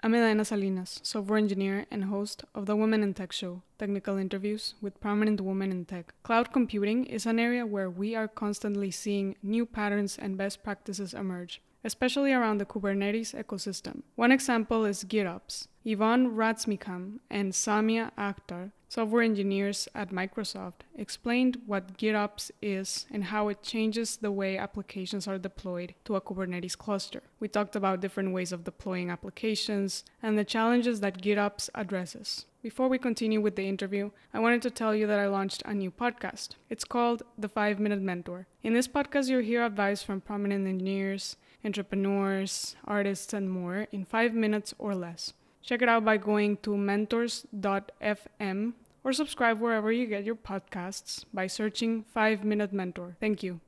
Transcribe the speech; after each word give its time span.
I'm 0.00 0.12
Edaena 0.12 0.46
Salinas, 0.46 1.00
software 1.02 1.38
engineer 1.38 1.84
and 1.90 2.04
host 2.04 2.44
of 2.54 2.66
the 2.66 2.76
Women 2.76 3.02
in 3.02 3.14
Tech 3.14 3.32
Show, 3.32 3.62
technical 3.80 4.16
interviews 4.16 4.74
with 4.80 5.00
prominent 5.00 5.40
women 5.40 5.72
in 5.72 5.86
tech. 5.86 6.14
Cloud 6.22 6.52
computing 6.52 7.04
is 7.04 7.26
an 7.26 7.40
area 7.40 7.66
where 7.66 7.90
we 7.90 8.14
are 8.14 8.28
constantly 8.28 8.92
seeing 8.92 9.34
new 9.42 9.66
patterns 9.66 10.16
and 10.16 10.38
best 10.38 10.62
practices 10.62 11.14
emerge, 11.14 11.60
especially 11.84 12.32
around 12.32 12.58
the 12.58 12.66
Kubernetes 12.66 13.34
ecosystem. 13.34 14.02
One 14.16 14.32
example 14.32 14.84
is 14.84 15.04
GitOps. 15.04 15.68
Yvonne 15.84 16.36
Radsmikham 16.36 17.18
and 17.30 17.52
Samiya 17.52 18.10
Akhtar, 18.18 18.72
software 18.88 19.22
engineers 19.22 19.88
at 19.94 20.10
Microsoft, 20.10 20.82
explained 20.94 21.62
what 21.64 21.96
GitOps 21.96 22.50
is 22.60 23.06
and 23.10 23.24
how 23.24 23.48
it 23.48 23.62
changes 23.62 24.18
the 24.18 24.30
way 24.30 24.58
applications 24.58 25.26
are 25.26 25.38
deployed 25.38 25.94
to 26.04 26.16
a 26.16 26.20
Kubernetes 26.20 26.76
cluster. 26.76 27.22
We 27.40 27.48
talked 27.48 27.74
about 27.74 28.00
different 28.00 28.34
ways 28.34 28.52
of 28.52 28.64
deploying 28.64 29.08
applications 29.08 30.04
and 30.22 30.36
the 30.36 30.44
challenges 30.44 31.00
that 31.00 31.22
GitOps 31.22 31.70
addresses. 31.74 32.44
Before 32.60 32.88
we 32.88 32.98
continue 32.98 33.40
with 33.40 33.56
the 33.56 33.68
interview, 33.68 34.10
I 34.34 34.40
wanted 34.40 34.60
to 34.62 34.70
tell 34.70 34.94
you 34.94 35.06
that 35.06 35.20
I 35.20 35.28
launched 35.28 35.62
a 35.64 35.72
new 35.72 35.90
podcast. 35.90 36.50
It's 36.68 36.84
called 36.84 37.22
The 37.38 37.48
5 37.48 37.78
Minute 37.78 38.02
Mentor. 38.02 38.46
In 38.62 38.74
this 38.74 38.88
podcast, 38.88 39.28
you'll 39.28 39.42
hear 39.42 39.64
advice 39.64 40.02
from 40.02 40.20
prominent 40.20 40.66
engineers, 40.66 41.36
entrepreneurs, 41.64 42.76
artists, 42.84 43.32
and 43.32 43.50
more 43.50 43.86
in 43.92 44.04
5 44.04 44.34
minutes 44.34 44.74
or 44.78 44.94
less. 44.94 45.32
Check 45.62 45.82
it 45.82 45.88
out 45.88 46.04
by 46.04 46.16
going 46.16 46.56
to 46.58 46.76
mentors.fm 46.76 48.72
or 49.04 49.12
subscribe 49.12 49.60
wherever 49.60 49.92
you 49.92 50.06
get 50.06 50.24
your 50.24 50.36
podcasts 50.36 51.24
by 51.32 51.46
searching 51.46 52.02
5 52.02 52.44
Minute 52.44 52.72
Mentor. 52.72 53.16
Thank 53.20 53.42
you. 53.42 53.60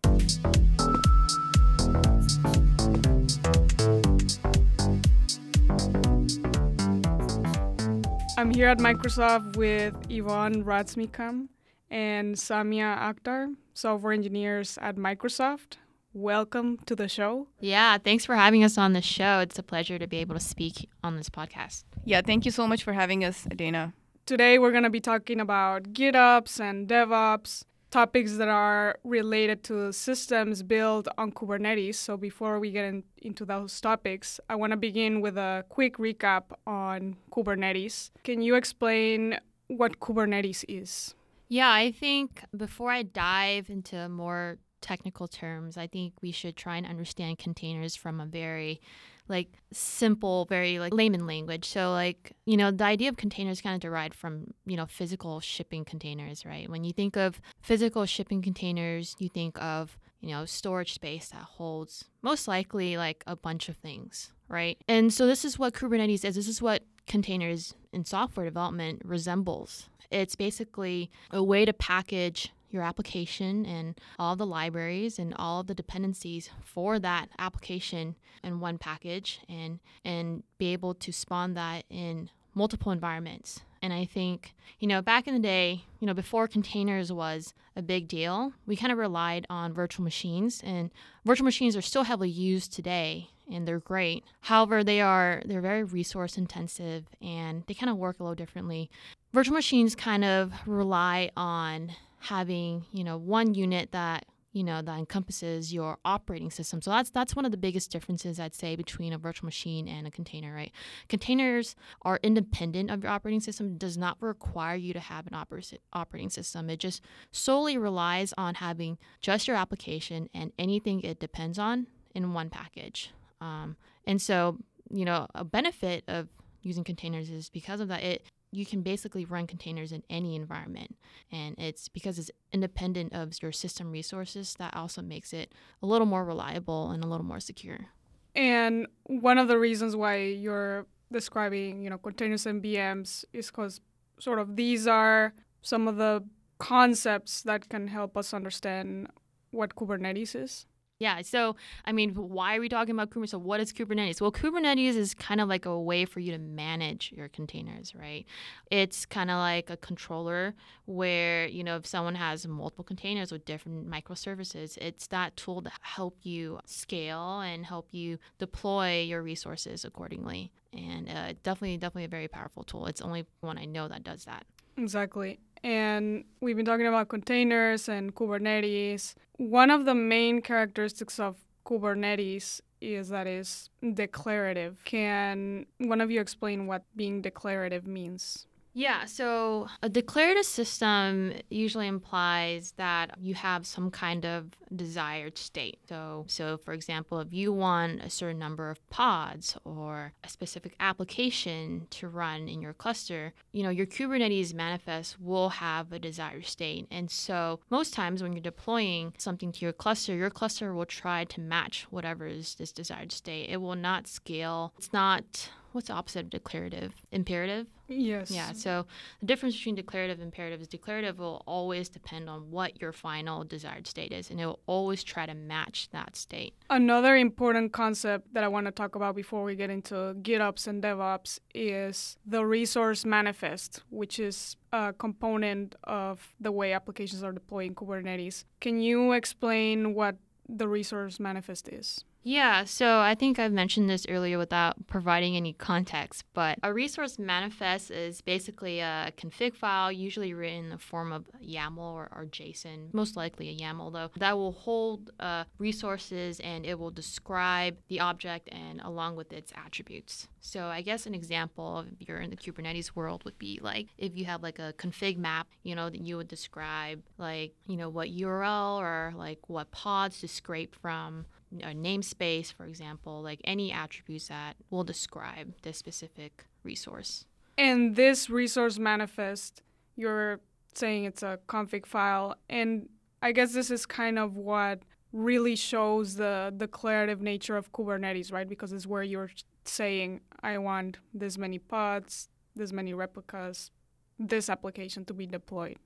I'm 8.39 8.51
here 8.51 8.69
at 8.69 8.79
Microsoft 8.79 9.57
with 9.59 9.95
Yvonne 10.09 10.65
Radsmikham 10.65 11.49
and 11.91 12.35
Samiya 12.35 12.97
Akhtar, 12.97 13.55
software 13.75 14.15
engineers 14.15 14.79
at 14.81 14.97
Microsoft. 14.97 15.77
Welcome 16.13 16.79
to 16.87 16.97
the 16.97 17.09
show. 17.09 17.47
Yeah, 17.61 17.97
thanks 17.97 18.25
for 18.25 18.35
having 18.35 18.65
us 18.65 18.77
on 18.77 18.95
the 18.95 19.01
show. 19.01 19.39
It's 19.39 19.61
a 19.61 19.63
pleasure 19.63 19.97
to 19.97 20.09
be 20.09 20.17
able 20.17 20.35
to 20.35 20.41
speak 20.41 20.89
on 21.05 21.17
this 21.17 21.31
podcast. 21.31 21.85
Yeah, 22.05 22.21
thank 22.21 22.45
you 22.45 22.51
so 22.51 22.67
much 22.67 22.83
for 22.83 22.93
having 22.93 23.25
us, 23.25 23.47
Dana. 23.55 23.95
Today 24.27 24.59
we're 24.59 24.73
going 24.73 24.83
to 24.83 24.91
be 24.91 25.01
talking 25.01 25.41
about 25.41 25.93
GitOps 25.93 26.59
and 26.59 26.89
DevOps, 26.89 27.63
topics 27.93 28.39
that 28.39 28.49
are 28.49 28.99
related 29.05 29.63
to 29.65 29.93
systems 29.93 30.65
built 30.65 31.07
on 31.17 31.31
Kubernetes. 31.31 31.95
So 31.95 32.17
before 32.17 32.59
we 32.59 32.73
get 32.73 32.87
in, 32.87 33.05
into 33.23 33.45
those 33.45 33.81
topics, 33.81 34.41
I 34.49 34.57
want 34.57 34.73
to 34.73 34.77
begin 34.77 35.21
with 35.21 35.39
a 35.39 35.65
quick 35.69 35.97
recap 35.99 36.43
on 36.67 37.19
Kubernetes. 37.31 38.11
Can 38.25 38.43
you 38.43 38.57
explain 38.57 39.39
what 39.69 40.01
Kubernetes 40.01 40.65
is? 40.69 41.15
Yeah, 41.49 41.71
I 41.71 41.93
think 41.93 42.43
before 42.57 42.91
I 42.91 43.05
dive 43.05 43.71
into 43.71 44.09
more 44.09 44.59
technical 44.81 45.29
terms, 45.29 45.77
I 45.77 45.87
think 45.87 46.15
we 46.23 46.33
should 46.33 46.57
try 46.57 46.77
and 46.77 46.87
understand 46.87 47.39
containers 47.39 47.97
from 47.97 48.21
a 48.21 48.27
very 48.27 48.81
like 49.29 49.49
simple, 49.73 50.45
very 50.47 50.79
like 50.79 50.93
layman 50.93 51.27
language. 51.27 51.65
So 51.65 51.93
like, 51.93 52.33
you 52.47 52.57
know, 52.57 52.71
the 52.71 52.85
idea 52.85 53.09
of 53.09 53.17
containers 53.17 53.61
kind 53.61 53.75
of 53.75 53.81
derived 53.81 54.15
from, 54.15 54.53
you 54.67 54.77
know, 54.77 54.87
physical 54.87 55.41
shipping 55.41 55.85
containers, 55.85 56.45
right? 56.45 56.69
When 56.69 56.85
you 56.85 56.93
think 56.93 57.17
of 57.17 57.41
physical 57.63 58.05
shipping 58.07 58.43
containers, 58.43 59.15
you 59.19 59.29
think 59.29 59.61
of, 59.63 59.97
you 60.21 60.31
know, 60.31 60.45
storage 60.45 60.93
space 60.93 61.29
that 61.29 61.43
holds 61.43 62.07
most 62.23 62.49
likely 62.49 62.97
like 62.97 63.23
a 63.27 63.37
bunch 63.37 63.69
of 63.69 63.77
things, 63.77 64.33
right? 64.49 64.77
And 64.89 65.13
so 65.13 65.27
this 65.27 65.45
is 65.45 65.59
what 65.59 65.75
Kubernetes 65.75 66.25
is. 66.25 66.35
This 66.35 66.49
is 66.49 66.61
what 66.61 66.83
containers 67.07 67.75
in 67.93 68.05
software 68.05 68.47
development 68.47 69.03
resembles. 69.05 69.89
It's 70.11 70.35
basically 70.35 71.11
a 71.31 71.43
way 71.43 71.65
to 71.65 71.73
package 71.73 72.53
your 72.71 72.83
application 72.83 73.67
and 73.67 74.01
all 74.19 74.37
the 74.37 74.47
libraries 74.47 75.19
and 75.19 75.35
all 75.35 75.63
the 75.63 75.75
dependencies 75.75 76.51
for 76.65 76.99
that 76.99 77.29
application 77.39 78.17
in 78.43 78.61
one 78.61 78.79
package 78.79 79.41
and 79.49 79.81
and 80.05 80.43
be 80.59 80.73
able 80.73 80.95
to 80.95 81.13
spawn 81.13 81.55
that 81.55 81.85
in 81.91 82.31
multiple 82.55 82.93
environments. 82.93 83.61
And 83.83 83.93
I 83.93 84.05
think, 84.05 84.55
you 84.79 84.87
know, 84.87 85.01
back 85.01 85.27
in 85.27 85.35
the 85.35 85.41
day, 85.41 85.85
you 86.01 86.07
know, 86.07 86.13
before 86.15 86.47
containers 86.47 87.11
was 87.11 87.55
a 87.77 87.83
big 87.83 88.09
deal, 88.09 88.53
we 88.67 88.77
kind 88.77 88.93
of 88.93 88.99
relied 88.99 89.47
on 89.49 89.73
virtual 89.73 90.05
machines 90.05 90.61
and 90.65 90.91
virtual 91.25 91.47
machines 91.47 91.77
are 91.77 91.83
still 91.83 92.05
heavily 92.05 92.29
used 92.29 92.73
today 92.73 93.31
and 93.51 93.67
they're 93.67 93.81
great. 93.81 94.25
However, 94.43 94.85
they 94.85 95.01
are 95.01 95.43
they're 95.47 95.61
very 95.61 95.83
resource 95.83 96.37
intensive 96.37 97.07
and 97.23 97.65
they 97.67 97.75
kind 97.75 97.91
of 97.91 97.97
work 97.97 98.21
a 98.21 98.23
little 98.23 98.35
differently. 98.35 98.91
Virtual 99.33 99.55
machines 99.55 99.95
kind 99.95 100.25
of 100.25 100.53
rely 100.67 101.31
on 101.37 101.93
having 102.21 102.85
you 102.93 103.05
know 103.05 103.17
one 103.17 103.55
unit 103.55 103.93
that 103.93 104.27
you 104.53 104.65
know 104.65 104.83
that 104.83 104.99
encompasses 104.99 105.73
your 105.73 105.99
operating 106.05 106.51
system. 106.51 106.83
So 106.83 106.91
that's 106.91 107.11
that's 107.11 107.37
one 107.37 107.45
of 107.45 107.51
the 107.51 107.57
biggest 107.57 107.91
differences 107.91 108.41
i'd 108.41 108.55
say 108.55 108.77
between 108.77 109.13
a 109.13 109.19
virtual 109.19 109.47
machine 109.47 109.89
and 109.89 110.07
a 110.07 110.11
container 110.11 110.55
right? 110.55 110.73
Containers 111.09 111.77
are 112.03 112.19
independent 112.23 112.91
of 112.91 113.03
your 113.03 113.13
operating 113.13 113.41
system 113.41 113.69
it 113.69 113.79
does 113.79 113.97
not 113.97 114.17
require 114.21 114.77
you 114.77 114.93
to 114.93 115.01
have 115.01 115.27
an 115.27 115.33
oper- 115.33 115.79
operating 115.93 116.31
system. 116.31 116.69
It 116.69 116.79
just 116.79 117.03
solely 117.31 117.79
relies 117.79 118.35
on 118.37 118.57
having 118.57 118.99
just 119.21 119.47
your 119.47 119.57
application 119.57 120.29
and 120.35 120.53
anything 120.59 121.01
it 121.03 121.21
depends 121.21 121.59
on 121.59 121.87
in 122.15 122.33
one 122.33 122.51
package. 122.51 123.13
Um, 123.41 123.77
and 124.07 124.21
so 124.21 124.59
you 124.91 125.05
know 125.05 125.27
a 125.35 125.45
benefit 125.45 126.05
of 126.09 126.29
using 126.63 126.85
containers 126.85 127.31
is 127.31 127.49
because 127.49 127.81
of 127.81 127.89
that 127.89 128.03
it 128.03 128.25
you 128.53 128.67
can 128.67 128.83
basically 128.83 129.25
run 129.25 129.47
containers 129.47 129.93
in 129.93 130.03
any 130.11 130.35
environment. 130.35 130.97
And 131.31 131.55
it's 131.59 131.89
because 131.89 132.19
it's 132.19 132.31
independent 132.53 133.13
of 133.13 133.41
your 133.43 133.53
system 133.53 133.91
resources 133.91 134.55
that 134.59 134.75
also 134.75 135.03
makes 135.03 135.33
it 135.33 135.55
a 135.83 135.87
little 135.87 136.07
more 136.07 136.25
reliable 136.25 136.91
and 136.91 137.05
a 137.05 137.07
little 137.07 137.27
more 137.27 137.41
secure. 137.41 137.89
And 138.35 138.87
one 139.05 139.39
of 139.39 139.49
the 139.49 139.59
reasons 139.59 139.97
why 139.97 140.17
you're 140.17 140.87
describing, 141.13 141.83
you 141.83 141.91
know, 141.91 141.99
containers 141.99 142.47
and 142.47 142.63
VMs 142.63 143.25
is 143.33 143.47
because 143.47 143.81
sort 144.19 144.39
of 144.39 144.57
these 144.57 144.87
are 144.87 145.33
some 145.63 145.89
of 145.89 145.97
the 145.97 146.25
concepts 146.59 147.43
that 147.43 147.69
can 147.69 147.89
help 147.89 148.17
us 148.17 148.35
understand 148.35 149.09
what 149.51 149.75
Kubernetes 149.75 150.35
is. 150.35 150.67
Yeah. 151.01 151.23
So, 151.23 151.57
I 151.87 151.93
mean, 151.93 152.15
why 152.15 152.57
are 152.57 152.61
we 152.61 152.69
talking 152.69 152.95
about 152.95 153.09
Kubernetes? 153.09 153.31
So, 153.31 153.39
what 153.39 153.59
is 153.59 153.73
Kubernetes? 153.73 154.21
Well, 154.21 154.31
Kubernetes 154.31 154.97
is 154.97 155.15
kind 155.15 155.41
of 155.41 155.49
like 155.49 155.65
a 155.65 155.81
way 155.81 156.05
for 156.05 156.21
you 156.21 156.31
to 156.31 156.39
manage 156.39 157.11
your 157.17 157.29
containers, 157.29 157.95
right? 157.95 158.27
It's 158.71 159.07
kind 159.07 159.31
of 159.31 159.39
like 159.39 159.71
a 159.71 159.79
controller 159.79 160.55
where, 160.85 161.47
you 161.47 161.65
know, 161.65 161.77
if 161.77 161.87
someone 161.87 162.17
has 162.17 162.47
multiple 162.47 162.85
containers 162.85 163.33
with 163.33 163.47
different 163.47 163.91
microservices, 163.91 164.77
it's 164.77 165.07
that 165.07 165.39
tool 165.39 165.63
to 165.63 165.71
help 165.81 166.19
you 166.23 166.61
scale 166.67 167.41
and 167.41 167.65
help 167.65 167.89
you 167.93 168.19
deploy 168.39 169.01
your 169.01 169.23
resources 169.23 169.87
accordingly. 169.87 170.53
And 170.75 171.09
uh, 171.09 171.33
definitely, 171.43 171.79
definitely 171.79 172.05
a 172.05 172.09
very 172.09 172.29
powerful 172.29 172.63
tool. 172.63 172.85
It's 172.87 173.01
the 173.01 173.07
only 173.07 173.25
one 173.41 173.57
I 173.57 173.65
know 173.65 173.89
that 173.89 174.05
does 174.05 174.27
that. 174.27 174.45
Exactly. 174.77 175.41
And 175.63 176.25
we've 176.41 176.57
been 176.57 176.67
talking 176.67 176.87
about 176.87 177.09
containers 177.09 177.89
and 177.89 178.15
Kubernetes. 178.15 179.15
One 179.41 179.71
of 179.71 179.87
the 179.87 179.95
main 179.95 180.43
characteristics 180.43 181.19
of 181.19 181.37
Kubernetes 181.65 182.61
is 182.83 183.09
that 183.09 183.27
it's 183.27 183.71
declarative. 183.95 184.85
Can 184.85 185.65
one 185.79 186.03
of 186.03 186.11
you 186.11 186.21
explain 186.21 186.67
what 186.67 186.83
being 186.95 187.23
declarative 187.23 187.87
means? 187.87 188.47
Yeah, 188.73 189.05
so 189.05 189.69
a 189.83 189.89
declarative 189.89 190.47
system 190.47 191.33
usually 191.51 191.89
implies 191.89 192.73
that 192.77 193.17
you 193.21 193.35
have 193.35 193.67
some 193.67 193.91
kind 193.91 194.25
of 194.25 194.51
desired 194.75 195.37
state. 195.39 195.81
So, 195.89 196.25
so 196.29 196.57
for 196.57 196.73
example, 196.73 197.19
if 197.21 197.33
you 197.33 197.53
want 197.53 198.01
a 198.01 198.11
certain 198.11 198.39
number 198.39 198.71
of 198.71 198.89
pods 198.89 199.57
or 199.65 200.13
a 200.23 200.29
specific 200.29 200.75
application 200.79 201.89
to 201.91 202.09
run 202.09 202.49
in 202.49 202.63
your 202.63 202.73
cluster, 202.73 203.33
you 203.53 203.65
know, 203.65 203.71
your 203.71 203.87
Kubernetes 203.87 204.55
manifest 204.55 205.21
will 205.21 205.49
have 205.49 205.93
a 205.93 205.99
desired 205.99 206.47
state. 206.47 206.87
And 206.91 207.11
so, 207.11 207.61
most 207.71 207.93
times 207.93 208.23
when 208.23 208.33
you're 208.33 208.41
deploying 208.41 209.15
something 209.19 209.51
to 209.53 209.61
your 209.65 209.73
cluster, 209.73 210.15
your 210.15 210.31
cluster 210.31 210.73
will 210.73 210.87
try 210.87 211.25
to 211.25 211.41
match 211.41 211.87
whatever 211.91 212.27
is 212.27 212.55
this 212.55 212.73
desired 212.73 213.11
state. 213.11 213.49
It 213.51 213.61
will 213.61 213.75
not 213.75 214.07
scale. 214.07 214.73
It's 214.79 214.93
not 214.93 215.51
what's 215.73 215.89
the 215.89 215.95
opposite 215.95 216.21
of 216.21 216.31
declarative? 216.31 216.95
Imperative? 217.13 217.67
Yes. 217.89 218.31
Yeah. 218.31 218.53
So 218.53 218.87
the 219.21 219.27
difference 219.27 219.57
between 219.57 219.75
declarative 219.75 220.19
and 220.19 220.27
imperative 220.27 220.61
is 220.61 220.69
declarative 220.69 221.19
will 221.19 221.43
always 221.47 221.89
depend 221.89 222.29
on 222.29 222.51
what 222.51 222.81
your 222.81 222.93
final 222.93 223.45
desired 223.45 223.87
state 223.87 224.13
is, 224.13 224.31
and 224.31 224.41
it 224.41 224.47
will 224.47 224.61
always 224.67 225.03
try 225.03 225.27
to 225.27 225.35
match 225.35 225.89
that 225.91 226.17
state. 226.17 226.55
Another 226.69 227.17
important 227.17 227.73
concept 227.73 228.33
that 228.33 228.45
I 228.45 228.49
want 228.49 228.67
to 228.67 228.73
talk 228.73 228.95
about 228.95 229.17
before 229.17 229.43
we 229.43 229.57
get 229.57 229.71
into 229.71 230.15
GitOps 230.23 230.67
and 230.69 230.83
DevOps 230.83 231.41
is 231.55 232.17
the 232.25 232.45
resource 232.45 233.05
manifest, 233.05 233.83
which 233.91 234.19
is 234.19 234.57
a 234.73 234.93
component 234.93 235.75
of 235.85 236.35
the 236.41 236.53
way 236.53 236.73
applications 236.73 237.25
are 237.25 237.33
deployed 237.33 237.67
in 237.67 237.75
Kubernetes. 237.75 238.45
Can 238.61 238.81
you 238.81 239.13
explain 239.13 239.95
what 239.95 240.17
the 240.49 240.69
resource 240.69 241.19
manifest 241.19 241.69
is? 241.69 242.05
Yeah, 242.23 242.65
so 242.65 243.01
I 243.01 243.15
think 243.15 243.39
I've 243.39 243.53
mentioned 243.53 243.89
this 243.89 244.07
earlier 244.09 244.37
without 244.37 244.87
providing 244.87 245.37
any 245.37 245.55
context, 245.55 246.25
but 246.35 246.59
a 246.63 246.73
resource 246.73 247.19
manifest 247.19 247.91
is 247.91 248.21
basically 248.21 248.81
a 248.81 249.13
config 249.17 249.55
file, 249.55 249.91
usually 249.91 250.35
written 250.35 250.65
in 250.65 250.71
the 250.71 250.79
form 250.79 251.13
of 251.13 251.25
YAML 251.43 251.79
or, 251.79 252.09
or 252.15 252.27
JSON, 252.27 252.93
most 252.93 253.17
likely 253.17 253.49
a 253.49 253.57
YAML 253.57 253.93
though, 253.93 254.11
that 254.19 254.37
will 254.37 254.53
hold 254.53 255.11
uh, 255.19 255.45
resources 255.59 256.41
and 256.41 256.67
it 256.67 256.79
will 256.79 256.91
describe 256.91 257.79
the 257.89 258.01
object 258.01 258.51
and 258.53 258.83
along 258.83 259.17
with 259.17 259.33
its 259.33 259.53
attributes. 259.57 260.29
So 260.41 260.67
I 260.67 260.83
guess 260.83 261.07
an 261.07 261.15
example 261.15 261.79
of 261.79 261.87
if 262.01 262.07
you're 262.07 262.21
in 262.21 262.31
the 262.31 262.37
Kubernetes 262.37 262.95
world 262.95 263.25
would 263.25 263.39
be 263.39 263.61
like 263.63 263.89
if 263.97 264.17
you 264.17 264.27
have 264.27 264.43
like 264.43 264.59
a 264.59 264.75
config 264.77 265.17
map, 265.17 265.49
you 265.63 265.75
know, 265.75 265.89
that 265.89 266.01
you 266.01 266.19
would 266.19 266.29
describe 266.29 267.03
like, 267.17 267.55
you 267.67 267.77
know, 267.77 267.89
what 267.89 268.09
URL 268.09 268.79
or 268.79 269.13
like 269.17 269.49
what 269.49 269.71
pods 269.71 270.21
to 270.21 270.29
scrape 270.29 270.75
from 270.75 271.25
a 271.63 271.75
namespace, 271.75 272.53
for 272.53 272.65
example, 272.65 273.23
like 273.23 273.41
any 273.45 273.73
attributes 273.73 274.29
that 274.29 274.57
will 274.71 274.85
describe 274.85 275.55
this 275.63 275.77
specific 275.77 276.47
resource. 276.63 277.25
And 277.59 277.97
this 277.97 278.31
resource 278.31 278.79
manifest, 278.79 279.63
you're 279.97 280.41
saying 280.75 281.05
it's 281.05 281.23
a 281.23 281.39
config 281.49 281.87
file. 281.87 282.37
And 282.49 282.89
I 283.23 283.33
guess 283.33 283.53
this 283.53 283.71
is 283.71 283.85
kind 283.87 284.19
of 284.19 284.37
what 284.37 284.81
really 285.13 285.57
shows 285.57 286.17
the 286.17 286.55
declarative 286.57 287.21
nature 287.21 287.57
of 287.57 287.73
Kubernetes, 287.73 288.33
right? 288.33 288.49
Because 288.49 288.73
it's 288.73 288.87
where 288.87 289.03
you're 289.03 289.31
saying, 289.65 290.21
I 290.43 290.57
want 290.59 290.99
this 291.13 291.37
many 291.37 291.59
pods, 291.59 292.29
this 292.55 292.73
many 292.73 292.95
replicas, 292.95 293.71
this 294.19 294.49
application 294.49 295.05
to 295.07 295.15
be 295.15 295.27
deployed. 295.27 295.77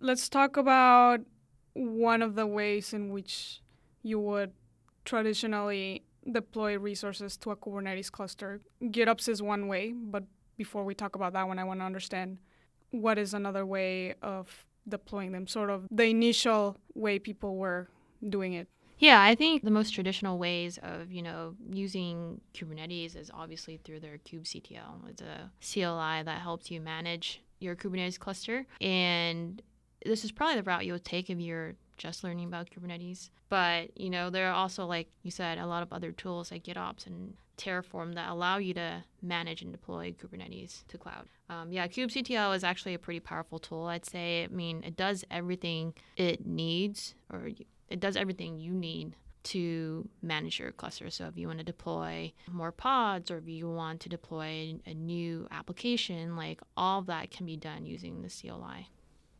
Let's 0.00 0.28
talk 0.28 0.56
about 0.56 1.20
one 1.72 2.22
of 2.22 2.34
the 2.34 2.46
ways 2.46 2.92
in 2.92 3.10
which 3.10 3.62
you 4.02 4.18
would 4.20 4.52
traditionally 5.06 6.02
deploy 6.30 6.78
resources 6.78 7.36
to 7.38 7.52
a 7.52 7.56
Kubernetes 7.56 8.12
cluster. 8.12 8.60
GitOps 8.82 9.28
is 9.28 9.40
one 9.40 9.68
way, 9.68 9.92
but 9.92 10.24
before 10.58 10.84
we 10.84 10.94
talk 10.94 11.14
about 11.14 11.32
that 11.32 11.46
one, 11.48 11.58
I 11.58 11.64
want 11.64 11.80
to 11.80 11.84
understand 11.84 12.38
what 12.90 13.16
is 13.16 13.32
another 13.32 13.64
way 13.64 14.14
of 14.22 14.66
deploying 14.88 15.32
them, 15.32 15.46
sort 15.46 15.70
of 15.70 15.86
the 15.90 16.04
initial 16.04 16.76
way 16.94 17.18
people 17.18 17.56
were 17.56 17.88
doing 18.28 18.52
it. 18.52 18.68
Yeah, 18.98 19.20
I 19.20 19.34
think 19.34 19.62
the 19.62 19.70
most 19.70 19.90
traditional 19.90 20.38
ways 20.38 20.78
of, 20.82 21.12
you 21.12 21.22
know, 21.22 21.54
using 21.70 22.40
Kubernetes 22.54 23.14
is 23.14 23.30
obviously 23.32 23.78
through 23.84 24.00
their 24.00 24.16
kubectl. 24.18 25.08
It's 25.08 25.22
a 25.22 25.50
CLI 25.60 26.22
that 26.24 26.40
helps 26.40 26.70
you 26.70 26.80
manage 26.80 27.42
your 27.60 27.76
Kubernetes 27.76 28.18
cluster. 28.18 28.66
And 28.80 29.60
this 30.04 30.24
is 30.24 30.32
probably 30.32 30.56
the 30.56 30.62
route 30.62 30.86
you'll 30.86 30.98
take 30.98 31.28
if 31.28 31.38
you're 31.38 31.74
just 31.96 32.24
learning 32.24 32.46
about 32.46 32.70
Kubernetes. 32.70 33.30
But, 33.48 33.98
you 33.98 34.10
know, 34.10 34.30
there 34.30 34.48
are 34.50 34.54
also, 34.54 34.86
like 34.86 35.08
you 35.22 35.30
said, 35.30 35.58
a 35.58 35.66
lot 35.66 35.82
of 35.82 35.92
other 35.92 36.12
tools 36.12 36.50
like 36.50 36.64
GitOps 36.64 37.06
and 37.06 37.34
Terraform 37.56 38.14
that 38.14 38.28
allow 38.28 38.58
you 38.58 38.74
to 38.74 39.04
manage 39.22 39.62
and 39.62 39.72
deploy 39.72 40.12
Kubernetes 40.12 40.86
to 40.88 40.98
cloud. 40.98 41.26
Um, 41.48 41.72
yeah, 41.72 41.86
kubectl 41.86 42.54
is 42.54 42.64
actually 42.64 42.94
a 42.94 42.98
pretty 42.98 43.20
powerful 43.20 43.58
tool. 43.58 43.84
I'd 43.84 44.04
say, 44.04 44.44
I 44.44 44.48
mean, 44.48 44.82
it 44.84 44.96
does 44.96 45.24
everything 45.30 45.94
it 46.16 46.44
needs, 46.44 47.14
or 47.32 47.50
it 47.88 48.00
does 48.00 48.16
everything 48.16 48.58
you 48.58 48.72
need 48.72 49.16
to 49.44 50.08
manage 50.22 50.58
your 50.58 50.72
cluster. 50.72 51.08
So 51.08 51.26
if 51.26 51.36
you 51.36 51.46
want 51.46 51.60
to 51.60 51.64
deploy 51.64 52.32
more 52.50 52.72
pods 52.72 53.30
or 53.30 53.38
if 53.38 53.46
you 53.46 53.70
want 53.70 54.00
to 54.00 54.08
deploy 54.08 54.74
a 54.84 54.94
new 54.94 55.46
application, 55.52 56.34
like 56.34 56.60
all 56.76 57.02
that 57.02 57.30
can 57.30 57.46
be 57.46 57.56
done 57.56 57.86
using 57.86 58.22
the 58.22 58.28
CLI. 58.28 58.88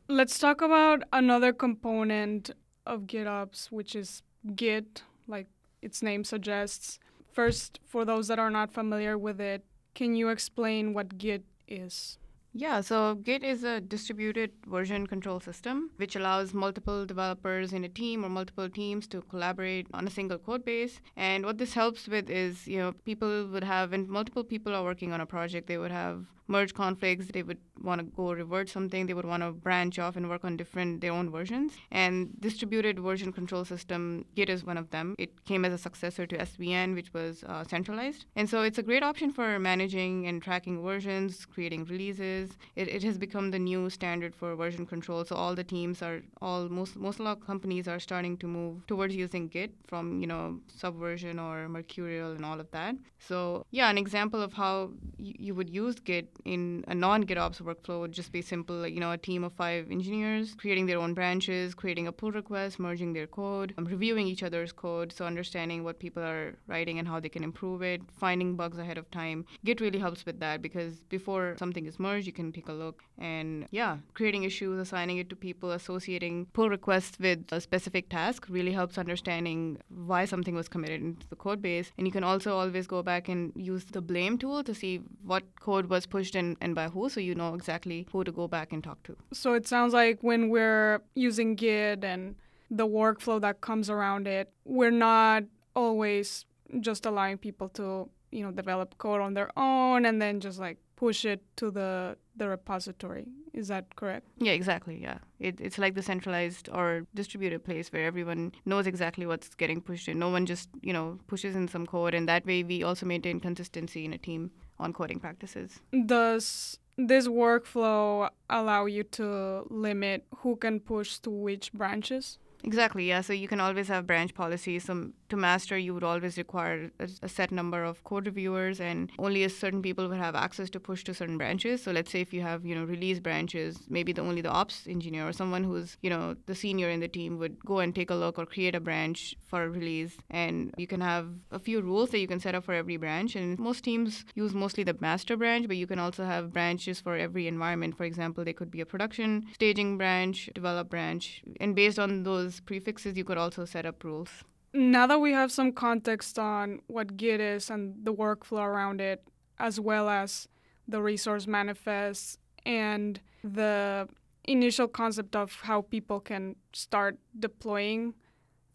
Let's 0.08 0.38
talk 0.38 0.62
about 0.62 1.03
another 1.12 1.53
component 1.53 2.53
of 2.87 3.03
GitOps, 3.08 3.73
which 3.73 3.97
is 3.97 4.23
Git, 4.55 5.03
like 5.26 5.49
its 5.82 6.00
name 6.00 6.23
suggests. 6.23 7.00
First, 7.32 7.81
for 7.85 8.05
those 8.05 8.29
that 8.29 8.38
are 8.38 8.50
not 8.50 8.73
familiar 8.73 9.19
with 9.19 9.41
it, 9.41 9.64
can 9.97 10.14
you 10.14 10.29
explain 10.29 10.94
what 10.94 11.19
Git 11.19 11.43
is? 11.67 12.19
Yeah, 12.58 12.81
so 12.81 13.17
Git 13.17 13.44
is 13.44 13.64
a 13.64 13.82
distributed 13.82 14.50
version 14.67 15.06
control 15.06 15.41
system 15.41 15.91
which 15.99 16.17
allows 16.17 16.55
multiple 16.55 17.05
developers 17.05 17.75
in 17.75 17.85
a 17.85 17.88
team 17.91 18.25
or 18.25 18.31
multiple 18.31 18.70
teams 18.70 19.06
to 19.08 19.20
collaborate 19.20 19.88
on 19.93 20.06
a 20.06 20.11
single 20.11 20.38
code 20.38 20.64
base. 20.64 21.03
And 21.17 21.44
what 21.44 21.58
this 21.58 21.75
helps 21.75 22.08
with 22.08 22.31
is, 22.31 22.67
you 22.67 22.79
know, 22.79 22.93
people 23.05 23.49
would 23.49 23.64
have, 23.64 23.91
when 23.91 24.08
multiple 24.08 24.43
people 24.43 24.75
are 24.75 24.82
working 24.82 25.12
on 25.12 25.20
a 25.20 25.26
project, 25.26 25.67
they 25.67 25.76
would 25.76 25.91
have 25.91 26.25
merge 26.49 26.75
conflicts. 26.75 27.26
They 27.26 27.43
would 27.43 27.58
want 27.82 28.00
to 28.00 28.05
go 28.05 28.32
revert 28.32 28.69
something. 28.69 29.06
They 29.06 29.14
would 29.14 29.25
want 29.25 29.43
to 29.43 29.52
branch 29.52 29.99
off 29.99 30.17
and 30.17 30.29
work 30.29 30.44
on 30.44 30.56
different 30.56 31.00
their 31.00 31.12
own 31.12 31.31
versions. 31.31 31.73
And 31.91 32.31
distributed 32.41 32.99
version 32.99 33.32
control 33.32 33.64
system, 33.64 34.25
Git 34.35 34.49
is 34.49 34.64
one 34.64 34.79
of 34.79 34.91
them. 34.91 35.14
It 35.19 35.44
came 35.44 35.64
as 35.64 35.73
a 35.73 35.79
successor 35.79 36.26
to 36.26 36.38
SVN, 36.38 36.94
which 36.94 37.12
was 37.12 37.44
uh, 37.44 37.64
centralized. 37.64 38.26
And 38.35 38.49
so 38.49 38.62
it's 38.62 38.79
a 38.79 38.82
great 38.82 39.02
option 39.02 39.31
for 39.32 39.59
managing 39.59 40.26
and 40.26 40.43
tracking 40.43 40.82
versions, 40.82 41.44
creating 41.47 41.85
releases. 41.87 42.45
It, 42.75 42.88
it 42.88 43.02
has 43.02 43.19
become 43.19 43.50
the 43.50 43.58
new 43.58 43.90
standard 43.90 44.34
for 44.34 44.54
version 44.56 44.87
control. 44.87 45.25
So 45.25 45.37
all 45.37 45.54
the 45.54 45.64
teams 45.64 46.02
are 46.02 46.22
all 46.40 46.69
most 46.69 46.96
most 46.96 47.19
a 47.19 47.22
lot 47.22 47.38
of 47.38 47.46
companies 47.46 47.88
are 47.88 47.98
starting 48.00 48.37
to 48.38 48.46
move 48.46 48.87
towards 48.87 49.14
using 49.14 49.48
Git 49.48 49.72
from 49.87 50.20
you 50.20 50.26
know 50.26 50.60
Subversion 50.75 51.38
or 51.38 51.69
Mercurial 51.69 52.32
and 52.32 52.44
all 52.44 52.60
of 52.60 52.70
that. 52.72 52.96
So 53.19 53.64
yeah, 53.70 53.90
an 53.90 53.98
example 53.98 54.40
of 54.43 54.52
how 54.52 54.90
y- 55.19 55.34
you 55.38 55.54
would 55.54 55.70
use 55.70 55.96
Git 56.00 56.28
in 56.44 56.84
a 56.88 56.94
non-GitOps 56.94 57.60
workflow 57.62 58.00
would 58.00 58.12
just 58.12 58.32
be 58.32 58.43
simple, 58.43 58.87
you 58.87 59.00
know, 59.00 59.12
a 59.12 59.19
team 59.19 59.44
of 59.44 59.52
five 59.52 59.90
engineers 59.90 60.54
creating 60.56 60.87
their 60.87 60.99
own 60.99 61.14
branches, 61.14 61.75
creating 61.75 62.06
a 62.06 62.12
pull 62.12 62.31
request, 62.32 62.78
merging 62.78 63.12
their 63.12 63.26
code, 63.26 63.75
um, 63.78 63.84
reviewing 63.84 64.26
each 64.26 64.42
other's 64.42 64.72
code, 64.72 65.12
so 65.12 65.25
understanding 65.25 65.82
what 65.84 65.99
people 65.99 66.22
are 66.22 66.54
writing 66.66 66.99
and 66.99 67.08
how 67.08 67.19
they 67.20 67.28
can 67.28 67.42
improve 67.44 67.82
it, 67.82 68.00
finding 68.19 68.54
bugs 68.56 68.78
ahead 68.78 68.99
of 68.99 69.10
time. 69.10 69.44
Git 69.64 69.81
really 69.81 69.99
helps 69.99 70.25
with 70.26 70.38
that 70.40 70.62
because 70.62 71.00
before 71.08 71.56
something 71.58 71.87
is 71.87 71.99
merged, 71.99 72.26
you 72.26 72.32
can 72.37 72.53
take 72.53 72.69
a 72.69 72.73
look 72.73 73.03
and 73.19 73.67
yeah, 73.71 73.97
creating 74.15 74.44
issues, 74.44 74.79
assigning 74.79 75.19
it 75.19 75.29
to 75.31 75.37
people, 75.37 75.73
associating 75.73 76.47
pull 76.53 76.69
requests 76.69 77.19
with 77.19 77.41
a 77.50 77.61
specific 77.61 78.09
task 78.09 78.47
really 78.49 78.73
helps 78.73 78.99
understanding 78.99 79.79
why 79.88 80.25
something 80.25 80.55
was 80.55 80.69
committed 80.69 81.00
into 81.00 81.27
the 81.29 81.37
code 81.37 81.61
base. 81.61 81.91
And 81.99 82.06
you 82.06 82.12
can 82.12 82.25
also 82.25 82.56
always 82.56 82.87
go 82.87 83.03
back 83.03 83.29
and 83.29 83.53
use 83.56 83.85
the 83.87 84.00
blame 84.00 84.38
tool 84.38 84.62
to 84.65 84.75
see 84.75 85.00
what 85.25 85.43
code 85.61 85.87
was 85.87 86.06
pushed 86.06 86.37
and, 86.37 86.56
and 86.61 86.75
by 86.75 86.88
who, 86.88 87.09
so 87.09 87.21
you 87.21 87.35
know 87.35 87.55
exactly 87.55 88.06
who 88.12 88.23
to 88.25 88.33
go 88.33 88.47
back 88.47 88.73
and 88.73 88.85
talk 88.85 89.03
to. 89.05 89.17
So 89.33 89.55
it 89.55 89.67
sounds 89.67 89.93
like 89.93 90.19
when 90.23 90.50
we're 90.50 91.00
using 91.15 91.55
Git 91.55 92.05
and 92.05 92.37
the 92.71 92.87
workflow 92.87 93.41
that 93.41 93.61
comes 93.61 93.88
around 93.91 94.27
it, 94.27 94.53
we're 94.65 94.91
not 94.91 95.44
always 95.75 96.44
just 96.81 97.06
allowing 97.06 97.38
people 97.38 97.69
to, 97.71 98.09
you 98.31 98.43
know, 98.44 98.50
develop 98.50 98.99
code 98.99 99.21
on 99.21 99.35
their 99.35 99.50
own 99.56 100.05
and 100.05 100.21
then 100.21 100.41
just 100.41 100.59
like 100.59 100.79
push 100.97 101.25
it 101.25 101.43
to 101.56 101.71
the 101.71 102.17
the 102.37 102.49
repository. 102.49 103.26
Is 103.52 103.69
that 103.69 103.97
correct? 103.97 104.26
Yeah, 104.38 104.52
exactly. 104.52 105.00
Yeah, 105.00 105.19
it, 105.40 105.61
it's 105.61 105.78
like 105.78 105.95
the 105.95 106.02
centralized 106.02 106.69
or 106.71 107.07
distributed 107.14 107.64
place 107.64 107.93
where 107.93 108.05
everyone 108.05 108.52
knows 108.64 108.87
exactly 108.87 109.26
what's 109.26 109.55
getting 109.55 109.81
pushed 109.81 110.09
in. 110.09 110.19
No 110.19 110.28
one 110.28 110.47
just 110.47 110.69
you 110.83 110.93
know 110.93 111.19
pushes 111.26 111.57
in 111.57 111.69
some 111.69 111.87
code, 111.87 112.14
and 112.14 112.28
that 112.28 112.47
way 112.47 112.62
we 112.62 112.83
also 112.83 113.07
maintain 113.07 113.40
consistency 113.40 114.05
in 114.05 114.12
a 114.12 114.19
team 114.19 114.50
on 114.78 114.93
coding 114.93 115.19
practices. 115.19 115.81
Does 116.05 116.78
this 116.99 117.28
workflow 117.28 118.31
allow 118.50 118.87
you 118.87 119.05
to 119.05 119.64
limit 119.71 120.25
who 120.38 120.57
can 120.57 120.81
push 120.81 121.19
to 121.21 121.31
which 121.31 121.73
branches? 121.73 122.38
Exactly, 122.64 123.09
yeah. 123.09 123.21
So 123.21 123.33
you 123.33 123.49
can 123.49 123.61
always 123.61 123.88
have 123.88 124.07
branch 124.07 124.35
policies. 124.35 124.85
So 124.85 125.11
to 125.28 125.37
master, 125.37 125.76
you 125.76 125.95
would 125.95 126.04
always 126.04 126.38
require 126.38 126.90
a, 126.99 127.09
a, 127.23 127.28
set 127.28 127.50
number 127.50 127.85
of 127.85 128.02
code 128.04 128.26
reviewers, 128.26 128.80
and 128.80 129.11
only 129.18 129.45
a 129.45 129.49
certain 129.49 129.83
people 129.83 130.09
would 130.09 130.18
have 130.18 130.35
access 130.35 130.71
to 130.71 130.80
push 130.80 131.04
to 131.04 131.14
certain 131.14 131.38
branches. 131.38 131.83
So 131.83 131.92
let's 131.92 132.11
say 132.11 132.21
if 132.21 132.33
you 132.33 132.42
have, 132.42 132.64
you 132.64 132.75
know, 132.75 132.85
release 132.85 133.18
branches, 133.18 133.78
maybe 133.88 134.12
the 134.12 134.23
only 134.23 134.40
the 134.40 134.50
ops 134.50 134.87
engineer 134.87 135.28
or 135.28 135.33
someone 135.33 135.64
who's, 135.64 135.97
you 136.02 136.11
know, 136.11 136.37
the 136.47 136.54
senior 136.54 136.90
in 136.90 137.00
the 137.00 137.09
team 137.09 137.38
would 137.38 137.59
go 137.64 137.80
and 137.80 137.95
take 137.95 138.11
a 138.11 138.14
look 138.14 138.38
or 138.38 138.47
create 138.47 138.75
a 138.75 138.80
branch 138.80 139.35
for 139.45 139.64
a 139.64 139.68
release, 139.68 140.16
and 140.30 140.73
you 140.76 140.87
can 140.87 141.00
have 141.00 141.28
a 141.50 141.59
few 141.59 141.80
rules 141.80 142.11
that 142.11 142.18
you 142.18 142.28
can 142.28 142.40
set 142.40 142.54
up 142.54 142.64
for 142.64 142.75
every 142.75 142.97
branch. 142.97 143.37
And 143.37 143.59
most 143.59 143.85
teams 143.85 144.25
use 144.35 144.54
mostly 144.54 144.85
the 144.85 144.97
master 145.00 145.37
branch, 145.37 145.66
but 145.68 145.76
you 145.76 145.87
can 145.87 145.99
also 145.99 146.25
have 146.25 146.52
branches 146.52 147.00
for 147.00 147.16
every 147.16 147.47
environment. 147.47 147.97
For 147.97 148.04
example, 148.04 148.45
they 148.45 148.52
could 148.52 148.71
be 148.71 148.80
a 148.80 148.87
production 148.87 149.47
staging 149.54 149.99
branch, 149.99 150.50
develop 150.54 150.90
branch, 150.90 151.42
and 151.61 151.75
based 151.75 151.99
on 151.99 152.23
those 152.23 152.61
prefixes, 152.61 153.16
you 153.16 153.25
could 153.25 153.38
also 153.38 153.64
set 153.64 153.87
up 153.87 154.02
rules. 154.04 154.45
Now 154.76 155.06
that 155.06 155.21
we 155.21 155.33
have 155.33 155.50
some 155.50 155.73
context 155.73 156.38
on 156.38 156.80
what 156.87 157.16
Git 157.16 157.40
is 157.40 157.71
and 157.71 158.04
the 158.04 158.12
workflow 158.12 158.62
around 158.62 159.00
it, 159.00 159.26
as 159.59 159.80
well 159.80 160.11
as 160.11 160.49
the 160.87 161.00
resource 161.00 161.47
manifest 161.47 162.38
and 162.66 163.18
the 163.42 164.06
initial 164.45 164.87
concept 164.87 165.35
of 165.35 165.61
how 165.62 165.80
people 165.80 166.21
can 166.21 166.56
start 166.75 167.18
deploying 167.38 168.12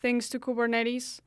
things 0.01 0.27
to 0.29 0.39
Kubernetes, 0.39 1.19